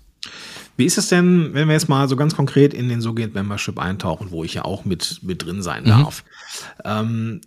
[0.78, 3.78] Wie ist es denn, wenn wir jetzt mal so ganz konkret in den SoGate Membership
[3.78, 5.90] eintauchen, wo ich ja auch mit, mit drin sein mhm.
[5.90, 6.24] darf?
[6.84, 7.42] Ähm,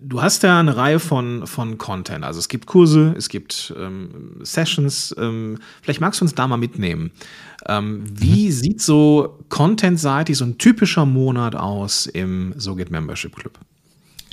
[0.00, 2.24] du hast ja eine Reihe von, von Content.
[2.24, 5.14] Also es gibt Kurse, es gibt ähm, Sessions.
[5.18, 7.10] Ähm, vielleicht magst du uns da mal mitnehmen.
[7.66, 8.52] Ähm, wie mhm.
[8.52, 13.58] sieht so contentseitig so ein typischer Monat aus im SoGate Membership Club?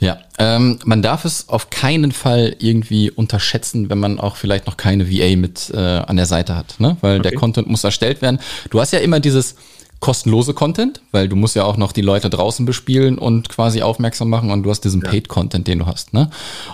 [0.02, 4.78] Ja, ähm, man darf es auf keinen Fall irgendwie unterschätzen, wenn man auch vielleicht noch
[4.78, 6.96] keine VA mit äh, an der Seite hat, ne?
[7.02, 7.30] Weil okay.
[7.30, 8.40] der Content muss erstellt werden.
[8.70, 9.56] Du hast ja immer dieses
[10.00, 14.30] kostenlose Content, weil du musst ja auch noch die Leute draußen bespielen und quasi aufmerksam
[14.30, 15.10] machen und du hast diesen ja.
[15.10, 16.30] Paid Content, den du hast, ne?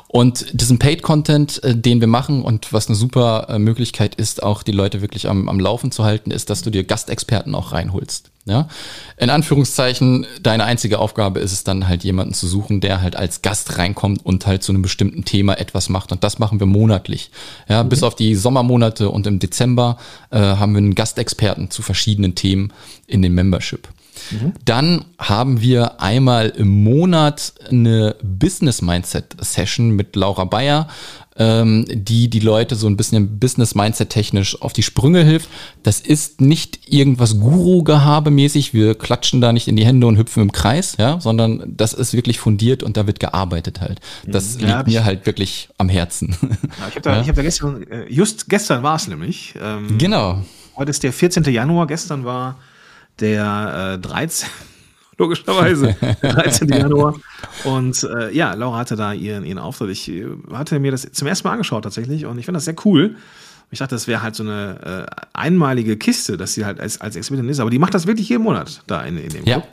[0.08, 4.44] Und diesen Paid Content, äh, den wir machen und was eine super äh, Möglichkeit ist,
[4.44, 7.72] auch die Leute wirklich am, am Laufen zu halten, ist, dass du dir Gastexperten auch
[7.72, 8.32] reinholst.
[8.48, 8.68] Ja,
[9.18, 13.42] in Anführungszeichen, deine einzige Aufgabe ist es dann halt jemanden zu suchen, der halt als
[13.42, 16.12] Gast reinkommt und halt zu einem bestimmten Thema etwas macht.
[16.12, 17.32] Und das machen wir monatlich.
[17.68, 17.90] Ja, mhm.
[17.90, 19.98] bis auf die Sommermonate und im Dezember
[20.30, 22.72] äh, haben wir einen Gastexperten zu verschiedenen Themen
[23.08, 23.88] in dem Membership.
[24.32, 24.54] Mhm.
[24.64, 30.88] Dann haben wir einmal im Monat eine Business Mindset Session mit Laura Bayer,
[31.38, 35.50] ähm, die die Leute so ein bisschen Business Mindset technisch auf die Sprünge hilft.
[35.84, 38.74] Das ist nicht irgendwas Guru-Gehabe-mäßig.
[38.74, 42.14] Wir klatschen da nicht in die Hände und hüpfen im Kreis, ja, sondern das ist
[42.14, 44.00] wirklich fundiert und da wird gearbeitet halt.
[44.26, 46.36] Das ja, liegt mir halt wirklich am Herzen.
[46.80, 47.28] Ja, ich habe da, ja.
[47.28, 49.54] hab da gestern, äh, just gestern war es nämlich.
[49.62, 50.42] Ähm, genau.
[50.76, 51.44] Heute ist der 14.
[51.46, 52.58] Januar, gestern war
[53.20, 54.50] der äh, 13.
[55.18, 56.68] Logischerweise, 13.
[56.68, 57.16] Januar.
[57.64, 59.90] Und äh, ja, Laura hatte da ihren, ihren Auftritt.
[59.92, 62.76] Ich äh, hatte mir das zum ersten Mal angeschaut tatsächlich und ich fand das sehr
[62.84, 63.16] cool.
[63.72, 67.16] Ich dachte, das wäre halt so eine äh, einmalige Kiste, dass sie halt als, als
[67.16, 67.60] Expertin ist.
[67.60, 69.62] Aber die macht das wirklich jeden Monat da in, in dem ja.
[69.62, 69.68] Club.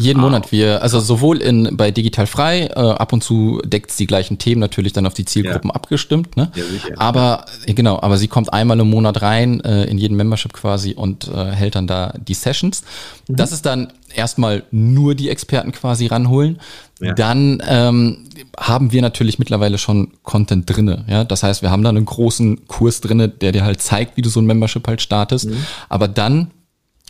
[0.00, 0.30] Jeden wow.
[0.30, 0.52] Monat.
[0.52, 4.60] Wir, also sowohl in bei Digital Frei, äh, ab und zu deckt die gleichen Themen
[4.60, 5.74] natürlich dann auf die Zielgruppen ja.
[5.74, 6.52] abgestimmt, ne?
[6.54, 6.94] Ja, sicher.
[6.98, 7.74] Aber ja.
[7.74, 11.50] genau, aber sie kommt einmal im Monat rein, äh, in jeden Membership quasi und äh,
[11.50, 12.84] hält dann da die Sessions.
[13.26, 13.36] Mhm.
[13.36, 16.60] Das ist dann erstmal nur die Experten quasi ranholen.
[17.00, 17.14] Ja.
[17.14, 18.24] Dann ähm,
[18.56, 21.04] haben wir natürlich mittlerweile schon Content drinne.
[21.08, 21.24] Ja?
[21.24, 24.28] Das heißt, wir haben dann einen großen Kurs drinne, der dir halt zeigt, wie du
[24.28, 25.46] so ein Membership halt startest.
[25.46, 25.66] Mhm.
[25.88, 26.52] Aber dann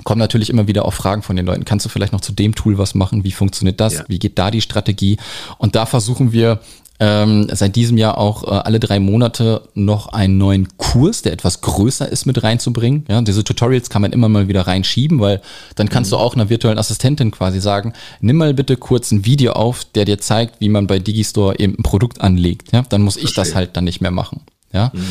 [0.04, 1.64] kommen natürlich immer wieder auch Fragen von den Leuten.
[1.64, 3.24] Kannst du vielleicht noch zu dem Tool was machen?
[3.24, 3.94] Wie funktioniert das?
[3.94, 4.04] Ja.
[4.08, 5.18] Wie geht da die Strategie?
[5.58, 6.60] Und da versuchen wir
[7.00, 11.60] ähm, seit diesem Jahr auch äh, alle drei Monate noch einen neuen Kurs, der etwas
[11.60, 13.04] größer ist, mit reinzubringen.
[13.08, 15.40] Ja, diese Tutorials kann man immer mal wieder reinschieben, weil
[15.76, 16.16] dann kannst mhm.
[16.16, 20.06] du auch einer virtuellen Assistentin quasi sagen, nimm mal bitte kurz ein Video auf, der
[20.06, 22.72] dir zeigt, wie man bei Digistore eben ein Produkt anlegt.
[22.72, 23.44] Ja, dann muss ich Verstehe.
[23.44, 24.40] das halt dann nicht mehr machen.
[24.72, 25.06] Ja, mhm.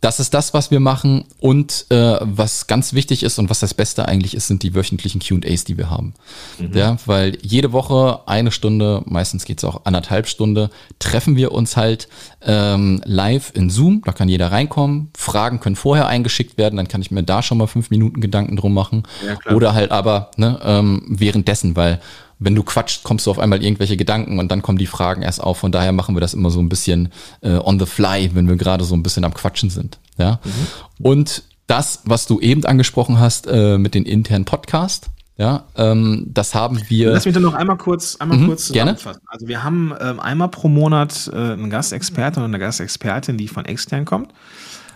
[0.00, 1.24] Das ist das, was wir machen.
[1.38, 5.20] Und äh, was ganz wichtig ist und was das Beste eigentlich ist, sind die wöchentlichen
[5.20, 6.14] QAs, die wir haben.
[6.58, 6.70] Mhm.
[6.74, 12.08] Ja, weil jede Woche eine Stunde, meistens geht's auch anderthalb Stunde, treffen wir uns halt
[12.42, 14.02] ähm, live in Zoom.
[14.04, 15.10] Da kann jeder reinkommen.
[15.16, 18.56] Fragen können vorher eingeschickt werden, dann kann ich mir da schon mal fünf Minuten Gedanken
[18.56, 19.02] drum machen.
[19.26, 22.00] Ja, Oder halt aber ne, ähm, währenddessen, weil
[22.40, 25.42] wenn du quatscht, kommst du auf einmal irgendwelche Gedanken und dann kommen die Fragen erst
[25.42, 25.58] auf.
[25.58, 27.10] Von daher machen wir das immer so ein bisschen
[27.42, 29.98] äh, on the fly, wenn wir gerade so ein bisschen am Quatschen sind.
[30.16, 30.40] Ja.
[30.42, 31.04] Mhm.
[31.04, 36.54] Und das, was du eben angesprochen hast äh, mit den internen Podcast, ja, ähm, das
[36.54, 37.12] haben wir.
[37.12, 39.20] Lass mich dann noch einmal kurz, einmal mhm, kurz zusammenfassen.
[39.20, 39.32] Gerne.
[39.32, 43.64] Also wir haben ähm, einmal pro Monat äh, einen Gastexperten oder eine Gastexpertin, die von
[43.64, 44.34] extern kommt.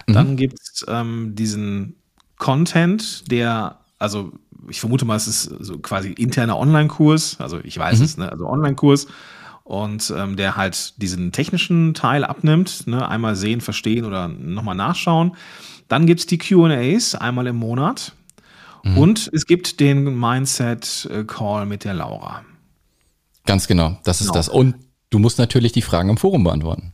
[0.07, 0.12] Mhm.
[0.12, 1.96] Dann gibt es ähm, diesen
[2.37, 4.33] Content, der, also
[4.68, 8.05] ich vermute mal, es ist so quasi interner Online-Kurs, also ich weiß mhm.
[8.05, 8.31] es, ne?
[8.31, 9.07] also Online-Kurs
[9.64, 13.09] und ähm, der halt diesen technischen Teil abnimmt, ne?
[13.09, 15.37] einmal sehen, verstehen oder nochmal nachschauen.
[15.88, 18.12] Dann gibt es die QAs einmal im Monat
[18.83, 18.98] mhm.
[18.98, 22.42] und es gibt den Mindset-Call mit der Laura.
[23.46, 24.38] Ganz genau, das ist genau.
[24.38, 24.48] das.
[24.48, 24.77] Und
[25.11, 26.92] du musst natürlich die Fragen im Forum beantworten.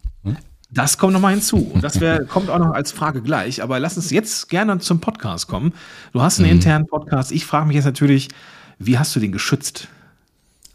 [0.72, 1.70] Das kommt nochmal hinzu.
[1.74, 3.62] Und das wär, kommt auch noch als Frage gleich.
[3.62, 5.72] Aber lass uns jetzt gerne zum Podcast kommen.
[6.12, 6.56] Du hast einen mhm.
[6.56, 7.32] internen Podcast.
[7.32, 8.28] Ich frage mich jetzt natürlich,
[8.78, 9.88] wie hast du den geschützt?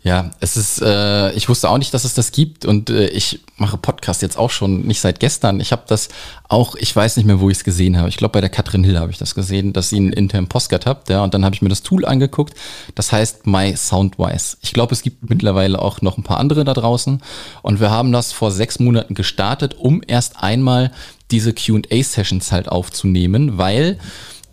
[0.05, 3.39] Ja, es ist, äh, ich wusste auch nicht, dass es das gibt und äh, ich
[3.57, 5.59] mache Podcast jetzt auch schon nicht seit gestern.
[5.59, 6.09] Ich habe das
[6.47, 8.07] auch, ich weiß nicht mehr, wo ich es gesehen habe.
[8.07, 10.85] Ich glaube, bei der Katrin Hill habe ich das gesehen, dass sie einen internen Postcard
[10.85, 12.53] habt, ja, und dann habe ich mir das Tool angeguckt.
[12.93, 14.57] Das heißt My Soundwise.
[14.61, 17.23] Ich glaube, es gibt mittlerweile auch noch ein paar andere da draußen
[17.63, 20.91] und wir haben das vor sechs Monaten gestartet, um erst einmal
[21.31, 23.97] diese Q&A-Sessions halt aufzunehmen, weil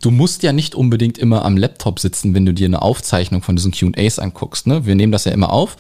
[0.03, 3.57] du musst ja nicht unbedingt immer am Laptop sitzen, wenn du dir eine Aufzeichnung von
[3.57, 4.67] diesen QAs anguckst.
[4.67, 4.85] Ne?
[4.85, 5.77] Wir nehmen das ja immer auf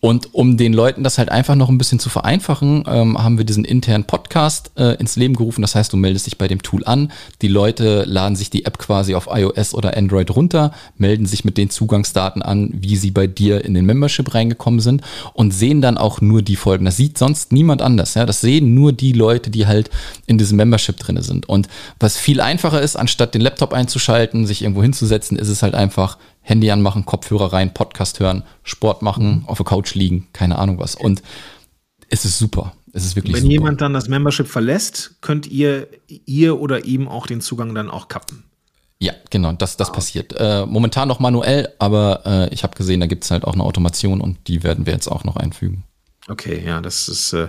[0.00, 3.44] und um den Leuten das halt einfach noch ein bisschen zu vereinfachen, ähm, haben wir
[3.44, 5.62] diesen internen Podcast äh, ins Leben gerufen.
[5.62, 7.10] Das heißt, du meldest dich bei dem Tool an.
[7.40, 11.56] Die Leute laden sich die App quasi auf iOS oder Android runter, melden sich mit
[11.56, 15.00] den Zugangsdaten an, wie sie bei dir in den Membership reingekommen sind
[15.32, 16.84] und sehen dann auch nur die Folgen.
[16.84, 18.14] Das sieht sonst niemand anders.
[18.14, 18.26] Ja?
[18.26, 19.90] Das sehen nur die Leute, die halt
[20.26, 21.48] in diesem Membership drinne sind.
[21.48, 25.74] Und was viel einfacher ist, anstatt den Laptop einzuschalten, sich irgendwo hinzusetzen, ist es halt
[25.74, 29.48] einfach Handy anmachen, Kopfhörer rein, Podcast hören, Sport machen, mhm.
[29.48, 30.94] auf der Couch liegen, keine Ahnung was.
[30.94, 31.22] Und
[32.08, 32.72] es ist super.
[32.92, 33.52] Es ist wirklich Wenn super.
[33.52, 38.08] jemand dann das Membership verlässt, könnt ihr ihr oder ihm auch den Zugang dann auch
[38.08, 38.44] kappen.
[38.98, 39.92] Ja, genau, das, das ah.
[39.92, 40.32] passiert.
[40.38, 43.62] Äh, momentan noch manuell, aber äh, ich habe gesehen, da gibt es halt auch eine
[43.62, 45.84] Automation und die werden wir jetzt auch noch einfügen.
[46.28, 47.48] Okay, ja, das ist, äh,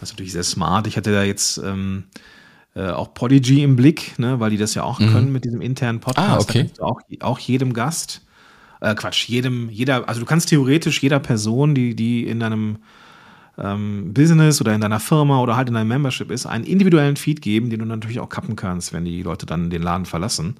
[0.00, 0.86] das ist natürlich sehr smart.
[0.86, 2.04] Ich hatte da jetzt ähm,
[2.78, 5.12] äh, auch Podigy im Blick, ne, weil die das ja auch mhm.
[5.12, 6.30] können mit diesem internen Podcast.
[6.30, 6.70] Ah, okay.
[6.80, 8.22] auch, auch jedem Gast
[8.80, 12.78] äh, Quatsch, jedem, jeder, also du kannst theoretisch jeder Person, die, die in deinem
[13.56, 17.42] ähm, Business oder in deiner Firma oder halt in deinem Membership ist, einen individuellen Feed
[17.42, 20.56] geben, den du natürlich auch kappen kannst, wenn die Leute dann den Laden verlassen.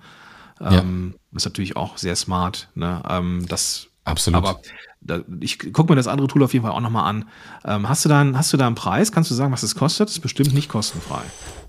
[0.60, 1.36] Ähm, ja.
[1.36, 2.68] Ist natürlich auch sehr smart.
[2.74, 3.00] Ne?
[3.08, 4.38] Ähm, das, Absolut.
[4.38, 4.60] Aber
[5.00, 7.26] da, ich gucke mir das andere Tool auf jeden Fall auch nochmal an.
[7.64, 9.12] Ähm, hast, du da einen, hast du da einen Preis?
[9.12, 10.08] Kannst du sagen, was es kostet?
[10.08, 11.22] Das ist bestimmt nicht kostenfrei.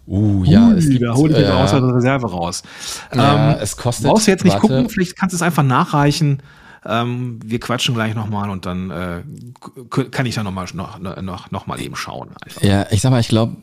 [0.09, 0.69] Uh, ja.
[0.69, 2.63] Ui, da hole ich äh, aus der Reserve raus.
[3.15, 4.07] Ja, ähm, es kostet.
[4.07, 4.67] Brauchst du jetzt nicht warte.
[4.67, 6.41] gucken, vielleicht kannst du es einfach nachreichen.
[6.83, 9.21] Ähm, wir quatschen gleich nochmal und dann äh,
[10.09, 12.29] kann ich da nochmal noch, noch, noch mal eben schauen.
[12.43, 12.63] Einfach.
[12.63, 13.57] Ja, ich sag mal, ich glaube,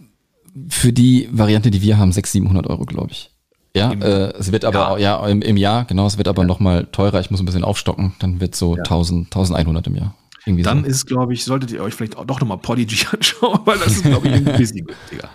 [0.68, 3.32] für die Variante, die wir haben, 600, 700 Euro, glaube ich.
[3.74, 4.98] Ja, äh, es wird aber, Jahr.
[5.00, 6.48] ja, im, im, Jahr, genau, es wird aber ja.
[6.48, 7.18] nochmal teurer.
[7.20, 8.14] Ich muss ein bisschen aufstocken.
[8.20, 8.82] Dann wird so ja.
[8.84, 10.14] 1000, 1100 im Jahr.
[10.44, 10.86] Irgendwie dann so.
[10.86, 14.04] ist, glaube ich, solltet ihr euch vielleicht auch doch nochmal Podigy anschauen, weil das ist,
[14.04, 15.28] glaube ich, ein bisschen günstiger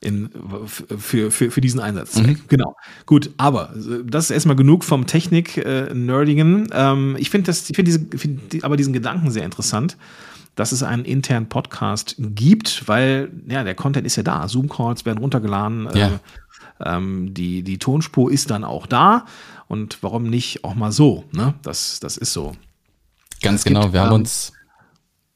[0.00, 0.30] in,
[0.98, 2.38] für, für, für diesen Einsatzzweck.
[2.38, 2.48] Mhm.
[2.48, 2.76] Genau.
[3.06, 6.68] Gut, aber das ist erstmal genug vom Technik-Nerdigen.
[6.72, 9.96] Ähm, ich finde find diese, find aber diesen Gedanken sehr interessant,
[10.54, 14.48] dass es einen internen Podcast gibt, weil ja, der Content ist ja da.
[14.48, 15.88] Zoom-Calls werden runtergeladen.
[15.94, 16.06] Ja.
[16.06, 16.18] Äh,
[16.84, 19.26] ähm, die, die Tonspur ist dann auch da.
[19.66, 21.24] Und warum nicht auch mal so?
[21.32, 21.54] Ne?
[21.62, 22.54] Das, das ist so.
[23.42, 23.82] Ganz es genau.
[23.82, 24.52] Gibt, wir haben ähm, uns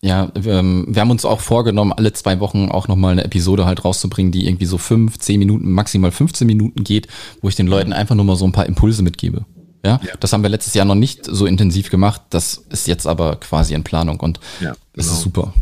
[0.04, 3.66] ja, wir, ähm, wir haben uns auch vorgenommen, alle zwei Wochen auch nochmal eine Episode
[3.66, 7.06] halt rauszubringen, die irgendwie so fünf, zehn Minuten, maximal 15 Minuten geht,
[7.40, 9.44] wo ich den Leuten einfach nur mal so ein paar Impulse mitgebe.
[9.84, 10.12] Ja, ja.
[10.18, 12.22] das haben wir letztes Jahr noch nicht so intensiv gemacht.
[12.30, 14.76] Das ist jetzt aber quasi in Planung und ja, genau.
[14.94, 15.54] das ist super.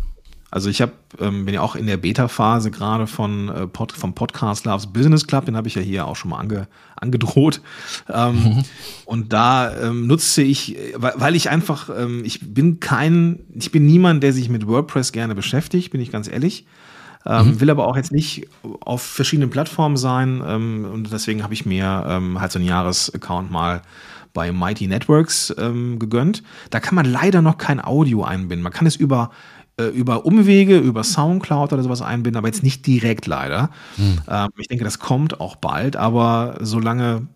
[0.50, 4.14] Also ich habe ähm, bin ja auch in der Beta-Phase gerade von äh, Pod, vom
[4.14, 7.60] Podcast Loves Business Club, den habe ich ja hier auch schon mal ange, angedroht.
[8.08, 8.64] Ähm, mhm.
[9.04, 13.86] Und da ähm, nutze ich, weil, weil ich einfach, ähm, ich bin kein, ich bin
[13.86, 16.66] niemand, der sich mit WordPress gerne beschäftigt, bin ich ganz ehrlich.
[17.26, 17.60] Ähm, mhm.
[17.60, 18.48] Will aber auch jetzt nicht
[18.80, 20.42] auf verschiedenen Plattformen sein.
[20.44, 23.82] Ähm, und deswegen habe ich mir ähm, halt so einen Jahresaccount mal
[24.32, 26.42] bei Mighty Networks ähm, gegönnt.
[26.70, 28.62] Da kann man leider noch kein Audio einbinden.
[28.62, 29.30] Man kann es über
[29.80, 33.70] äh, über Umwege, über Soundcloud oder sowas einbinden, aber jetzt nicht direkt leider.
[33.96, 34.18] Mhm.
[34.28, 37.26] Ähm, ich denke, das kommt auch bald, aber solange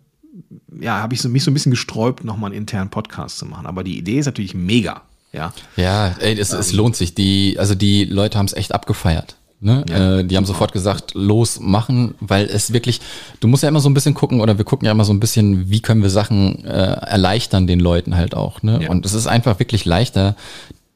[0.79, 3.65] ja, habe ich so, mich so ein bisschen gesträubt, nochmal einen internen Podcast zu machen.
[3.65, 5.01] Aber die Idee ist natürlich mega.
[5.31, 7.15] Ja, ja ey, es, ähm, es lohnt sich.
[7.15, 9.35] Die, also die Leute haben es echt abgefeiert.
[9.61, 9.85] Ne?
[9.89, 13.01] Ja, äh, die haben sofort gesagt, los, machen, weil es wirklich,
[13.39, 15.19] du musst ja immer so ein bisschen gucken, oder wir gucken ja immer so ein
[15.19, 18.63] bisschen, wie können wir Sachen äh, erleichtern den Leuten halt auch.
[18.63, 18.81] Ne?
[18.83, 18.89] Ja.
[18.89, 20.35] Und es ist einfach wirklich leichter,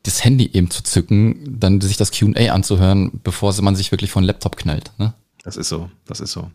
[0.04, 4.24] das Handy eben zu zücken, dann sich das QA anzuhören, bevor man sich wirklich von
[4.24, 4.92] Laptop knallt.
[4.98, 5.14] Ne?
[5.44, 6.52] Das ist so, das ist so.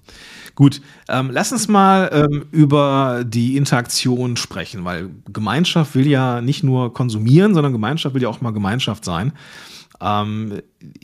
[0.54, 6.62] Gut, ähm, lass uns mal ähm, über die Interaktion sprechen, weil Gemeinschaft will ja nicht
[6.62, 9.32] nur konsumieren, sondern Gemeinschaft will ja auch mal Gemeinschaft sein.
[10.00, 10.60] Ähm,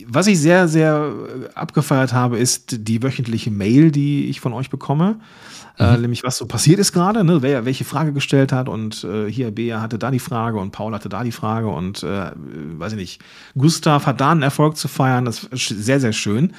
[0.06, 1.12] was ich sehr, sehr
[1.54, 5.20] abgefeiert habe, ist die wöchentliche Mail, die ich von euch bekomme.
[5.78, 5.94] Äh, mhm.
[5.94, 7.42] Äh, nämlich, was so passiert ist gerade, ne?
[7.42, 8.68] wer welche Frage gestellt hat.
[8.68, 11.68] Und äh, hier, Bea hatte da die Frage und Paul hatte da die Frage.
[11.68, 13.22] Und, äh, weiß ich nicht,
[13.56, 15.24] Gustav hat da einen Erfolg zu feiern.
[15.24, 16.52] Das ist sehr, sehr schön.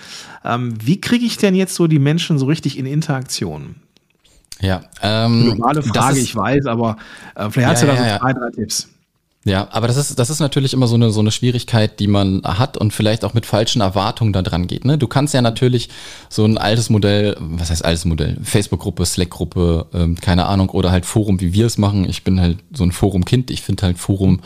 [0.44, 3.76] Ähm, wie kriege ich denn jetzt so die Menschen so richtig in Interaktion?
[4.60, 6.98] Ja, ähm, globale Frage, ich weiß, aber
[7.36, 8.90] äh, vielleicht hast ja, du da so ja, zwei, drei Tipps.
[9.44, 12.44] Ja, aber das ist, das ist natürlich immer so eine, so eine Schwierigkeit, die man
[12.44, 14.86] hat und vielleicht auch mit falschen Erwartungen da dran geht.
[14.86, 15.00] Ne?
[15.00, 15.90] Du kannst ja natürlich
[16.30, 18.38] so ein altes Modell, was heißt altes Modell?
[18.44, 22.08] Facebook-Gruppe, Slack-Gruppe, ähm, keine Ahnung, oder halt Forum, wie wir es machen.
[22.08, 23.50] Ich bin halt so ein Forum-Kind.
[23.50, 24.42] Ich finde halt Forum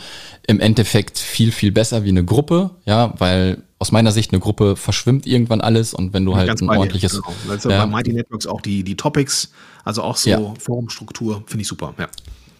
[0.48, 4.78] im Endeffekt viel, viel besser wie eine Gruppe, ja, weil aus meiner Sicht eine Gruppe
[4.78, 7.22] verschwimmt irgendwann alles und wenn du ja, halt ein ordentliches.
[7.22, 7.34] Genau.
[7.50, 9.52] Also ja, bei Mighty Networks auch die, die Topics,
[9.84, 10.54] also auch so ja.
[10.58, 12.08] Forumstruktur, finde ich super, ja.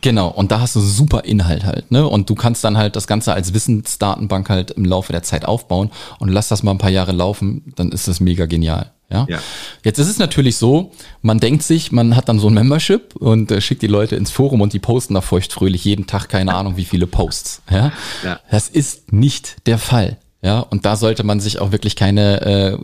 [0.02, 2.08] Genau, und da hast du super Inhalt halt, ne?
[2.08, 5.90] Und du kannst dann halt das Ganze als Wissensdatenbank halt im Laufe der Zeit aufbauen
[6.20, 8.92] und lass das mal ein paar Jahre laufen, dann ist das mega genial.
[9.10, 9.26] Ja?
[9.30, 9.40] ja.
[9.84, 13.52] Jetzt ist es natürlich so, man denkt sich, man hat dann so ein Membership und
[13.52, 16.78] äh, schickt die Leute ins Forum und die posten da feuchtfröhlich jeden Tag keine Ahnung
[16.78, 17.62] wie viele Posts.
[17.70, 17.92] Ja?
[18.24, 18.40] ja.
[18.50, 20.18] Das ist nicht der Fall.
[20.46, 22.78] Ja, und da sollte man sich auch wirklich keine äh,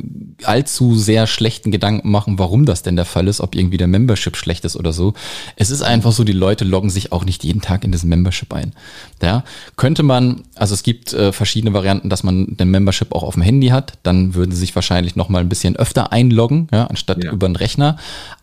[0.46, 4.36] allzu sehr schlechten Gedanken machen, warum das denn der Fall ist, ob irgendwie der Membership
[4.36, 5.14] schlecht ist oder so.
[5.58, 8.52] Es ist einfach so, die Leute loggen sich auch nicht jeden Tag in das Membership
[8.52, 8.74] ein.
[9.22, 9.44] Ja,
[9.76, 13.44] könnte man, also es gibt äh, verschiedene Varianten, dass man den Membership auch auf dem
[13.44, 17.24] Handy hat, dann würden sie sich wahrscheinlich noch mal ein bisschen öfter einloggen, ja, anstatt
[17.24, 17.32] ja.
[17.32, 17.96] über einen Rechner.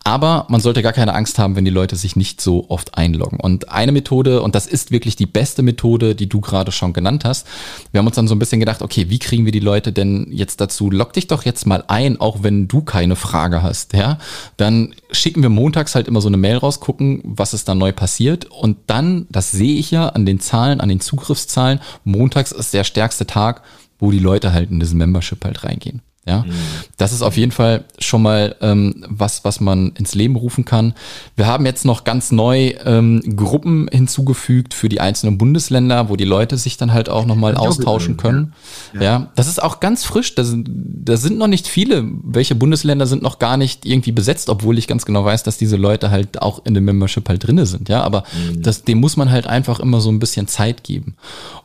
[0.09, 3.39] Aber man sollte gar keine Angst haben, wenn die Leute sich nicht so oft einloggen.
[3.39, 7.25] Und eine Methode, und das ist wirklich die beste Methode, die du gerade schon genannt
[7.25, 7.45] hast,
[7.91, 10.25] wir haben uns dann so ein bisschen gedacht, okay, wie kriegen wir die Leute denn
[10.31, 10.89] jetzt dazu?
[10.89, 14.17] Log dich doch jetzt mal ein, auch wenn du keine Frage hast, ja?
[14.57, 17.91] Dann schicken wir montags halt immer so eine Mail raus, gucken, was ist da neu
[17.91, 18.45] passiert.
[18.45, 22.83] Und dann, das sehe ich ja an den Zahlen, an den Zugriffszahlen, montags ist der
[22.83, 23.61] stärkste Tag,
[23.99, 26.01] wo die Leute halt in diesen Membership halt reingehen.
[26.29, 26.51] Ja, mhm.
[26.97, 30.93] das ist auf jeden Fall schon mal ähm, was, was man ins Leben rufen kann.
[31.35, 36.25] Wir haben jetzt noch ganz neu ähm, Gruppen hinzugefügt für die einzelnen Bundesländer, wo die
[36.25, 38.53] Leute sich dann halt auch nochmal austauschen können.
[38.93, 39.01] Ja.
[39.01, 39.31] ja.
[39.35, 40.35] das ist auch ganz frisch.
[40.35, 42.05] Da sind, da sind noch nicht viele.
[42.23, 45.77] Welche Bundesländer sind noch gar nicht irgendwie besetzt, obwohl ich ganz genau weiß, dass diese
[45.77, 47.89] Leute halt auch in dem Membership halt drinne sind.
[47.89, 48.61] Ja, aber mhm.
[48.61, 51.15] das, dem muss man halt einfach immer so ein bisschen Zeit geben.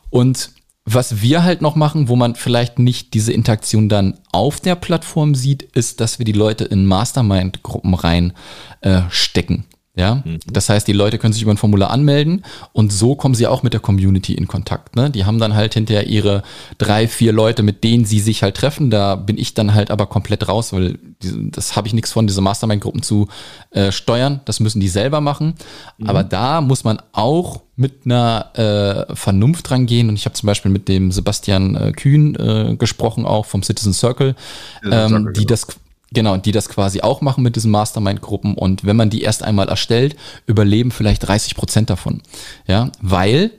[0.09, 0.49] Und
[0.85, 5.33] was wir halt noch machen, wo man vielleicht nicht diese Interaktion dann auf der Plattform
[5.33, 8.33] sieht, ist, dass wir die Leute in Mastermind-Gruppen rein
[8.81, 9.65] äh, stecken.
[9.97, 10.39] Ja, mhm.
[10.45, 13.63] das heißt, die Leute können sich über ein Formular anmelden und so kommen sie auch
[13.63, 14.97] mit der Community in Kontakt.
[14.97, 15.09] Ne?
[15.09, 16.43] Die haben dann halt hinterher ihre
[16.77, 18.89] drei, vier Leute, mit denen sie sich halt treffen.
[18.89, 22.27] Da bin ich dann halt aber komplett raus, weil die, das habe ich nichts von,
[22.27, 23.29] diese Mastermind-Gruppen zu
[23.71, 24.41] äh, steuern.
[24.43, 25.53] Das müssen die selber machen.
[25.97, 26.09] Mhm.
[26.09, 30.09] Aber da muss man auch mit einer äh, Vernunft rangehen.
[30.09, 33.93] Und ich habe zum Beispiel mit dem Sebastian äh, Kühn äh, gesprochen, auch vom Citizen
[33.93, 34.35] Circle,
[34.83, 35.47] ähm, Circle die genau.
[35.47, 35.67] das
[36.13, 38.55] Genau, die das quasi auch machen mit diesen Mastermind-Gruppen.
[38.55, 40.15] Und wenn man die erst einmal erstellt,
[40.45, 42.21] überleben vielleicht 30 Prozent davon.
[42.67, 43.51] Ja, weil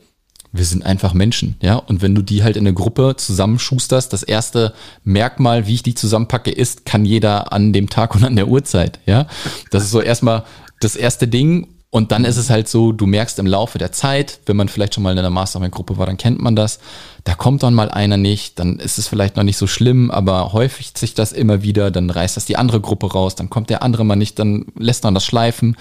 [0.53, 1.77] wir sind einfach Menschen, ja.
[1.77, 5.95] Und wenn du die halt in eine Gruppe zusammenschusterst, das erste Merkmal, wie ich die
[5.95, 9.27] zusammenpacke, ist, kann jeder an dem Tag und an der Uhrzeit, ja.
[9.71, 10.45] Das ist so erstmal
[10.81, 11.69] das erste Ding.
[11.97, 14.93] Und dann ist es halt so, du merkst im Laufe der Zeit, wenn man vielleicht
[14.93, 16.79] schon mal in einer Mastermind-Gruppe war, dann kennt man das.
[17.25, 20.53] Da kommt dann mal einer nicht, dann ist es vielleicht noch nicht so schlimm, aber
[20.53, 23.83] häufigt sich das immer wieder, dann reißt das die andere Gruppe raus, dann kommt der
[23.83, 25.75] andere mal nicht, dann lässt man das schleifen.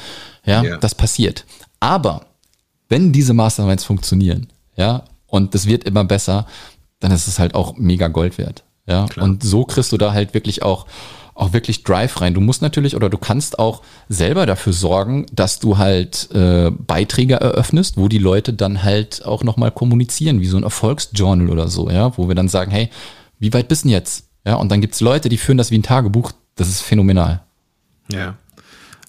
[0.45, 0.77] Ja, ja.
[0.77, 1.43] das passiert.
[1.81, 2.27] Aber
[2.87, 4.47] wenn diese Masterminds funktionieren,
[4.77, 6.47] ja, und das wird immer besser,
[7.01, 8.63] dann ist es halt auch mega Gold wert.
[8.87, 9.25] Ja, Klar.
[9.25, 10.85] und so kriegst du da halt wirklich auch
[11.35, 12.33] auch wirklich Drive rein.
[12.33, 17.35] Du musst natürlich oder du kannst auch selber dafür sorgen, dass du halt äh, Beiträge
[17.35, 21.89] eröffnest, wo die Leute dann halt auch nochmal kommunizieren, wie so ein Erfolgsjournal oder so,
[21.89, 22.89] ja, wo wir dann sagen, hey,
[23.37, 24.29] wie weit bist du jetzt?
[24.45, 26.31] Ja, und dann gibt's Leute, die führen das wie ein Tagebuch.
[26.55, 27.43] Das ist phänomenal.
[28.09, 28.35] Ja.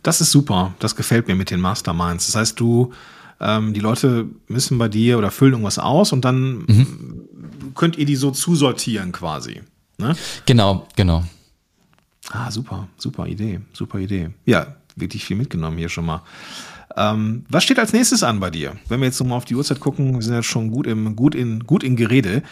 [0.02, 0.74] Das ist super.
[0.80, 2.26] Das gefällt mir mit den Masterminds.
[2.26, 2.92] Das heißt, du,
[3.40, 7.72] ähm, die Leute müssen bei dir oder füllen irgendwas aus und dann mhm.
[7.74, 9.62] könnt ihr die so zusortieren quasi.
[9.98, 10.16] Ne?
[10.46, 11.24] Genau, genau.
[12.32, 14.30] Ah, super, super Idee, super Idee.
[14.44, 16.22] Ja, wirklich viel mitgenommen hier schon mal.
[16.96, 18.76] Ähm, was steht als nächstes an bei dir?
[18.88, 21.34] Wenn wir jetzt nochmal auf die Uhrzeit gucken, wir sind jetzt schon gut im, gut
[21.34, 22.42] in, gut in Gerede.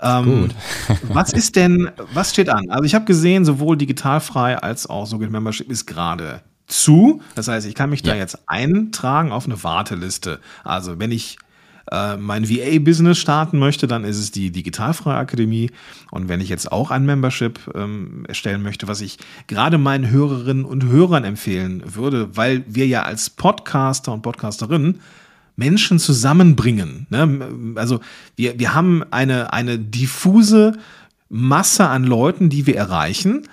[0.00, 0.54] Ähm, gut.
[1.08, 2.68] was ist denn, was steht an?
[2.68, 7.20] Also ich habe gesehen, sowohl digitalfrei als auch so Membership ist gerade zu.
[7.36, 8.12] Das heißt, ich kann mich ja.
[8.12, 10.40] da jetzt eintragen auf eine Warteliste.
[10.64, 11.38] Also wenn ich
[11.90, 15.70] äh, mein VA-Business starten möchte, dann ist es die Digitalfreie Akademie.
[16.10, 20.64] Und wenn ich jetzt auch ein Membership ähm, erstellen möchte, was ich gerade meinen Hörerinnen
[20.64, 25.00] und Hörern empfehlen würde, weil wir ja als Podcaster und Podcasterinnen
[25.56, 27.06] Menschen zusammenbringen.
[27.10, 27.74] Ne?
[27.76, 28.00] Also
[28.36, 30.78] wir, wir haben eine, eine diffuse
[31.28, 33.48] Masse an Leuten, die wir erreichen.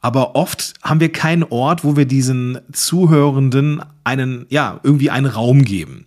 [0.00, 5.64] Aber oft haben wir keinen Ort, wo wir diesen Zuhörenden einen, ja, irgendwie einen Raum
[5.64, 6.06] geben.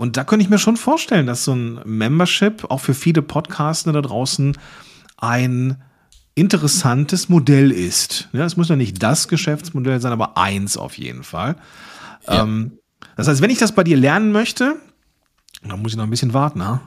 [0.00, 3.92] Und da könnte ich mir schon vorstellen, dass so ein Membership auch für viele Podcaster
[3.92, 4.56] da draußen
[5.18, 5.76] ein
[6.34, 8.30] interessantes Modell ist.
[8.32, 11.56] Ja, es muss ja nicht das Geschäftsmodell sein, aber eins auf jeden Fall.
[12.26, 12.44] Ja.
[12.44, 12.78] Ähm,
[13.18, 14.76] das heißt, wenn ich das bei dir lernen möchte,
[15.68, 16.64] dann muss ich noch ein bisschen warten.
[16.64, 16.80] Ha?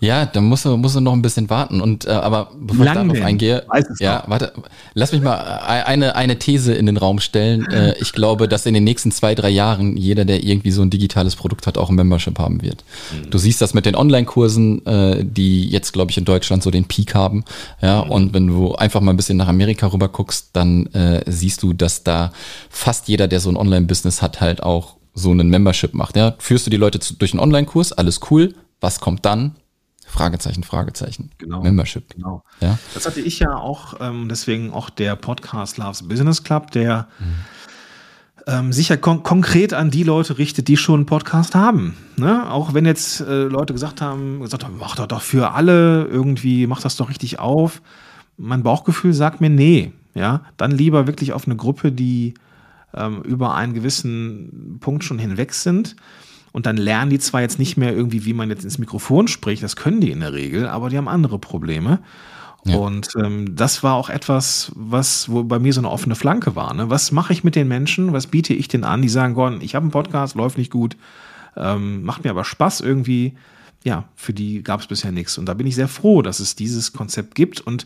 [0.00, 1.80] Ja, da muss er, muss er noch ein bisschen warten.
[1.80, 3.22] Und äh, aber bevor Lang ich darauf denn?
[3.24, 3.64] eingehe,
[3.98, 4.30] ja, noch.
[4.30, 4.52] warte,
[4.94, 7.66] lass mich mal äh, eine, eine These in den Raum stellen.
[7.70, 10.90] Äh, ich glaube, dass in den nächsten zwei, drei Jahren jeder, der irgendwie so ein
[10.90, 12.84] digitales Produkt hat, auch ein Membership haben wird.
[13.12, 13.30] Mhm.
[13.30, 16.84] Du siehst das mit den Online-Kursen, äh, die jetzt, glaube ich, in Deutschland so den
[16.84, 17.44] Peak haben.
[17.80, 18.10] Ja, mhm.
[18.10, 21.72] und wenn du einfach mal ein bisschen nach Amerika rüber guckst, dann äh, siehst du,
[21.72, 22.32] dass da
[22.70, 26.16] fast jeder, der so ein Online-Business hat, halt auch so einen Membership macht.
[26.16, 28.54] Ja, führst du die Leute zu, durch einen Online-Kurs, alles cool.
[28.80, 29.56] Was kommt dann?
[30.12, 31.30] Fragezeichen, Fragezeichen.
[31.38, 31.62] Genau.
[31.62, 32.14] Membership.
[32.14, 32.44] Genau.
[32.60, 32.78] Ja?
[32.92, 37.24] Das hatte ich ja auch, ähm, deswegen auch der Podcast Loves Business Club, der mhm.
[38.46, 41.96] ähm, sich ja kon konkret an die Leute richtet, die schon einen Podcast haben.
[42.16, 42.50] Ne?
[42.50, 46.66] Auch wenn jetzt äh, Leute gesagt haben, gesagt haben, mach doch doch für alle irgendwie,
[46.66, 47.80] mach das doch richtig auf.
[48.36, 49.92] Mein Bauchgefühl sagt mir, nee.
[50.14, 52.34] Ja, dann lieber wirklich auf eine Gruppe, die
[52.92, 55.96] ähm, über einen gewissen Punkt schon hinweg sind
[56.52, 59.62] und dann lernen die zwar jetzt nicht mehr irgendwie, wie man jetzt ins Mikrofon spricht,
[59.62, 62.00] das können die in der Regel, aber die haben andere Probleme.
[62.64, 62.76] Ja.
[62.76, 66.72] Und ähm, das war auch etwas, was wo bei mir so eine offene Flanke war.
[66.74, 66.90] Ne?
[66.90, 68.12] Was mache ich mit den Menschen?
[68.12, 69.02] Was biete ich denen an?
[69.02, 70.96] Die sagen, Gordon, ich habe einen Podcast, läuft nicht gut,
[71.56, 73.34] ähm, macht mir aber Spaß irgendwie.
[73.82, 75.38] Ja, für die gab es bisher nichts.
[75.38, 77.84] Und da bin ich sehr froh, dass es dieses Konzept gibt und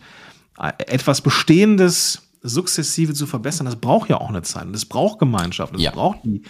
[0.58, 4.66] äh, etwas Bestehendes sukzessive zu verbessern, das braucht ja auch eine Zeit.
[4.66, 5.74] Und das braucht Gemeinschaft.
[5.74, 5.90] Das ja.
[5.90, 6.42] braucht die,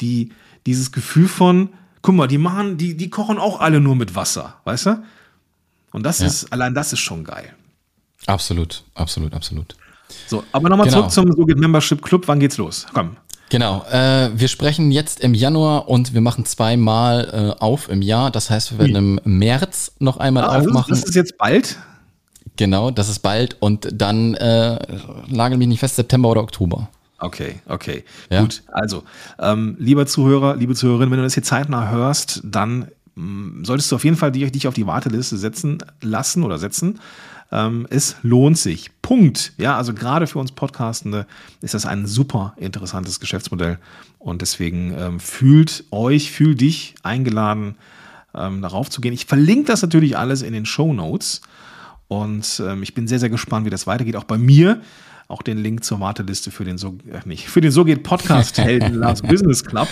[0.00, 0.32] die,
[0.66, 1.70] dieses Gefühl von,
[2.02, 5.02] guck mal, die machen, die, die kochen auch alle nur mit Wasser, weißt du?
[5.92, 6.26] Und das ja.
[6.26, 7.54] ist, allein das ist schon geil.
[8.26, 9.76] Absolut, absolut, absolut.
[10.26, 11.08] So, aber nochmal genau.
[11.08, 12.26] zurück zum So geht Membership Club.
[12.26, 12.86] Wann geht's los?
[12.92, 13.16] Komm.
[13.50, 18.30] Genau, äh, wir sprechen jetzt im Januar und wir machen zweimal äh, auf im Jahr.
[18.30, 20.90] Das heißt, wir werden im März noch einmal ah, aufmachen.
[20.90, 21.78] Das ist jetzt bald?
[22.56, 24.78] Genau, das ist bald und dann äh,
[25.28, 26.88] lagern mich nicht fest, September oder Oktober.
[27.18, 28.04] Okay, okay.
[28.30, 28.40] Ja?
[28.42, 29.04] Gut, also,
[29.38, 33.24] ähm, lieber Zuhörer, liebe Zuhörerin, wenn du das hier zeitnah hörst, dann mh,
[33.60, 36.98] mm, solltest du auf jeden Fall dich, dich auf die Warteliste setzen lassen oder setzen.
[37.52, 38.90] Ähm, es lohnt sich.
[39.00, 39.52] Punkt.
[39.58, 41.26] Ja, also gerade für uns Podcastende
[41.60, 43.78] ist das ein super interessantes Geschäftsmodell
[44.18, 47.76] und deswegen ähm, fühlt euch, fühl dich eingeladen,
[48.34, 49.12] ähm, darauf zu gehen.
[49.12, 51.42] Ich verlinke das natürlich alles in den Show Notes
[52.08, 54.16] und ähm, ich bin sehr, sehr gespannt, wie das weitergeht.
[54.16, 54.80] Auch bei mir
[55.28, 58.58] auch den Link zur Warteliste für den so äh, nicht für den so geht Podcast
[58.58, 59.88] Helden Lars Business Club.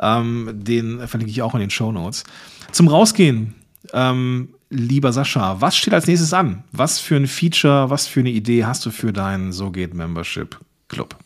[0.00, 2.24] Ähm, den verlinke ich auch in den Show Notes.
[2.72, 3.54] Zum Rausgehen,
[3.92, 6.64] ähm, lieber Sascha, was steht als nächstes an?
[6.72, 10.58] Was für ein Feature, was für eine Idee hast du für deinen So geht Membership
[10.88, 11.16] Club?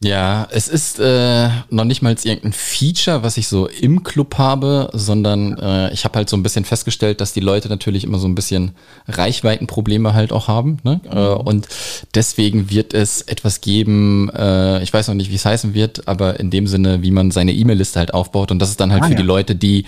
[0.00, 4.90] Ja, es ist äh, noch nicht mal irgendein Feature, was ich so im Club habe,
[4.92, 8.28] sondern äh, ich habe halt so ein bisschen festgestellt, dass die Leute natürlich immer so
[8.28, 8.72] ein bisschen
[9.08, 10.78] Reichweitenprobleme halt auch haben.
[10.84, 11.00] Ne?
[11.04, 11.16] Mhm.
[11.16, 11.68] Äh, und
[12.14, 16.38] deswegen wird es etwas geben, äh, ich weiß noch nicht, wie es heißen wird, aber
[16.38, 18.52] in dem Sinne, wie man seine E-Mail-Liste halt aufbaut.
[18.52, 19.18] Und das ist dann halt ah, für ja.
[19.18, 19.84] die Leute, die,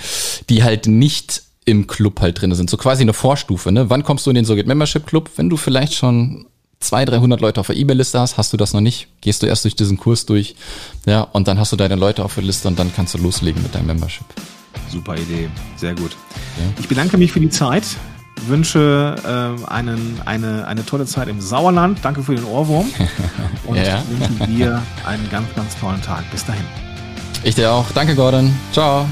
[0.49, 2.69] die halt nicht im Club halt drin sind.
[2.69, 3.71] So quasi eine Vorstufe.
[3.71, 3.91] Ne?
[3.91, 5.31] Wann kommst du in den SoGit Membership Club?
[5.37, 6.47] Wenn du vielleicht schon
[6.81, 9.65] 200, 300 Leute auf der E-Mail-Liste hast, hast du das noch nicht, gehst du erst
[9.65, 10.55] durch diesen Kurs durch,
[11.07, 13.63] ja, und dann hast du deine Leute auf der Liste und dann kannst du loslegen
[13.63, 14.25] mit deinem Membership.
[14.91, 16.13] Super Idee, sehr gut.
[16.59, 16.65] Ja.
[16.81, 17.85] Ich bedanke mich für die Zeit,
[18.47, 21.99] wünsche äh, einen, eine, eine tolle Zeit im Sauerland.
[22.03, 22.91] Danke für den Ohrwurm.
[23.67, 24.03] Und ja.
[24.09, 26.29] wünsche dir einen ganz, ganz tollen Tag.
[26.31, 26.65] Bis dahin.
[27.45, 27.87] Ich dir auch.
[27.95, 28.55] Danke, Gordon.
[28.73, 29.07] Ciao.